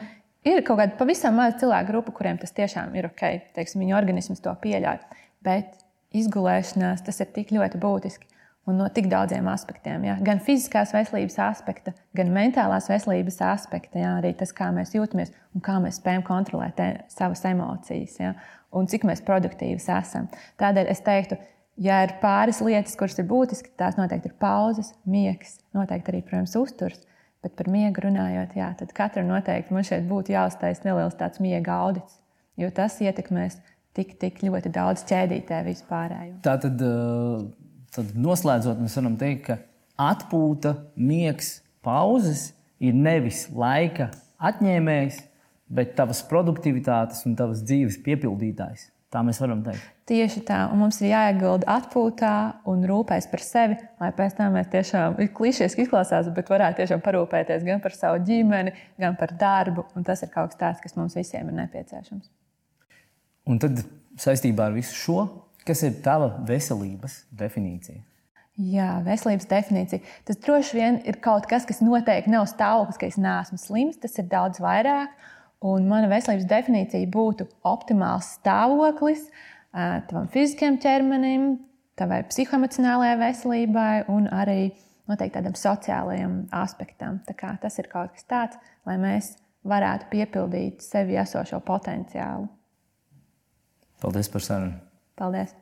Ir 0.48 0.62
kaut 0.64 0.80
kāda 0.80 0.96
pavisam 0.96 1.36
maza 1.36 1.58
cilvēku 1.60 1.92
grupa, 1.92 2.14
kuriem 2.16 2.38
tas 2.40 2.54
tiešām 2.56 2.94
ir 2.96 3.10
ok, 3.10 3.24
teiksim, 3.58 3.82
viņu 3.84 3.96
organisms 3.98 4.40
to 4.44 4.54
pieļauj. 4.64 5.02
Bet 5.44 5.82
izgulēšanās 6.16 7.04
tas 7.04 7.20
ir 7.20 7.28
tik 7.36 7.52
ļoti 7.56 7.82
būtiski 7.82 8.29
un 8.70 8.78
no 8.80 8.88
tik 8.94 9.10
daudziem 9.12 9.48
aspektiem. 9.50 10.06
Ja? 10.08 10.16
Gan 10.26 10.42
fiziskās 10.46 10.94
veselības 10.94 11.40
aspekta, 11.44 11.94
gan 12.18 12.32
mentālās 12.36 12.90
veselības 12.92 13.40
aspekta, 13.50 14.02
ja? 14.02 14.16
arī 14.20 14.34
tas, 14.38 14.54
kā 14.56 14.70
mēs 14.76 14.94
jūtamies 14.96 15.34
un 15.58 15.66
kā 15.66 15.80
mēs 15.84 16.00
spējam 16.02 16.26
kontrolēt 16.28 16.82
savas 17.12 17.44
emocijas 17.50 18.20
ja? 18.22 18.34
un 18.76 18.90
cik 18.90 19.08
mēs 19.10 19.24
produktīvi 19.26 19.80
esam. 19.80 20.30
Tādēļ 20.62 20.92
es 20.94 21.02
teiktu, 21.06 21.40
ja 21.82 22.04
ir 22.06 22.16
pāris 22.22 22.62
lietas, 22.66 22.98
kuras 23.00 23.18
ir 23.20 23.28
būtiskas, 23.30 23.76
tās 23.80 24.00
noteikti 24.00 24.32
ir 24.32 24.38
pauzes, 24.42 24.94
miegs, 25.10 25.60
noteikti 25.76 26.14
arī, 26.14 26.24
protams, 26.28 26.58
uzturs. 26.60 27.06
Bet 27.40 27.54
par 27.56 27.70
miegu 27.72 28.04
runājot, 28.04 28.58
jā, 28.60 28.74
tad 28.82 28.92
katram 28.92 29.30
noteikti 29.32 29.72
man 29.72 29.86
šeit 29.88 30.04
būtu 30.10 30.34
jāuztais 30.34 30.82
neliels 30.84 31.16
tāds 31.16 31.40
miega 31.40 31.78
audits, 31.86 32.18
jo 32.60 32.68
tas 32.76 32.98
ietekmēs 33.00 33.62
tik, 33.96 34.18
tik 34.20 34.42
ļoti 34.44 34.72
daudz 34.76 35.06
ķēdītē 35.08 35.62
vispārējo. 35.70 36.42
Tā 36.44 36.58
tad, 36.66 36.84
tad 37.96 38.14
noslēdzot, 38.18 38.80
mēs 38.82 38.98
varam 39.00 39.18
teikt, 39.20 39.48
ka 39.48 39.58
atpūta, 40.10 40.76
miegs, 40.96 41.60
pauzes 41.86 42.52
ir 42.80 42.96
nevis 42.96 43.48
laika 43.56 44.12
atņēmējs, 44.40 45.20
bet 45.70 45.96
tavas 45.98 46.22
produktivitātes 46.30 47.26
un 47.30 47.36
tavas 47.40 47.62
dzīves 47.66 48.00
piepildītājs. 48.06 48.90
Tā 49.10 49.24
mēs 49.26 49.40
varam 49.42 49.62
teikt. 49.66 49.82
Tieši 50.10 50.42
tā, 50.46 50.60
un 50.70 50.84
mums 50.84 51.00
ir 51.02 51.12
jāiegulda 51.12 51.66
atpūtā 51.80 52.34
un 52.70 52.84
rūpēs 52.90 53.26
par 53.30 53.42
sevi, 53.42 53.78
lai 54.02 54.10
pēc 54.18 54.36
tam 54.38 54.54
mēs 54.58 54.70
tiešām, 54.74 55.18
klišies 55.38 55.78
izklausās, 55.82 56.30
bet 56.34 56.50
varētu 56.50 56.84
tiešām 56.84 57.02
parūpēties 57.06 57.66
gan 57.66 57.82
par 57.82 57.98
savu 57.98 58.22
ģimeni, 58.26 58.74
gan 59.02 59.18
par 59.18 59.34
darbu. 59.38 59.88
Tas 60.06 60.22
ir 60.26 60.30
kaut 60.34 60.54
kas 60.54 60.62
tāds, 60.62 60.84
kas 60.86 60.98
mums 60.98 61.18
visiem 61.18 61.50
ir 61.50 61.58
nepieciešams. 61.64 62.30
Un 63.50 63.62
tad 63.62 63.82
saistībā 64.22 64.70
ar 64.70 64.78
visu 64.78 64.94
šo, 64.94 65.26
kas 65.68 65.84
ir 65.88 65.98
tava 66.06 66.32
veselības 66.48 67.24
definīcija? 67.40 68.04
Jā, 68.60 68.98
veselības 69.06 69.48
definīcija. 69.48 70.04
Tas 70.28 70.40
droši 70.44 70.76
vien 70.76 70.98
ir 71.08 71.22
kaut 71.24 71.46
kas, 71.48 71.64
kas 71.68 71.80
noteikti 71.80 72.32
nav 72.34 72.48
stāvoklis, 72.52 73.00
ka 73.00 73.08
es 73.08 73.16
neesmu 73.20 73.60
slims. 73.62 74.00
Tas 74.04 74.18
ir 74.20 74.28
daudz 74.32 74.60
vairāk. 74.64 75.14
Un 75.64 75.88
mana 75.88 76.10
veselības 76.12 76.48
definīcija 76.48 77.08
būtu 77.12 77.48
optimāls 77.68 78.34
stāvoklis 78.40 79.26
tavam 79.72 80.28
fiziskajam 80.34 80.80
ķermenim, 80.82 81.50
tavai 82.00 82.24
psihoemocionālajai 82.30 83.20
veselībai 83.20 83.94
un 84.12 84.30
arī 84.34 84.72
noteikti 85.10 85.38
tādam 85.38 85.58
sociālajam 85.58 86.42
aspektam. 86.56 87.20
Tā 87.28 87.56
tas 87.62 87.80
ir 87.82 87.90
kaut 87.92 88.16
kas 88.16 88.28
tāds, 88.30 88.60
lai 88.88 88.98
mēs 89.02 89.36
varētu 89.68 90.10
piepildīt 90.12 90.84
sevi 90.86 91.20
esošo 91.20 91.62
potenciālu. 91.66 92.48
Paldies 94.00 94.32
par 94.32 94.46
sarunu! 94.46 94.89
Paldies! 95.20 95.54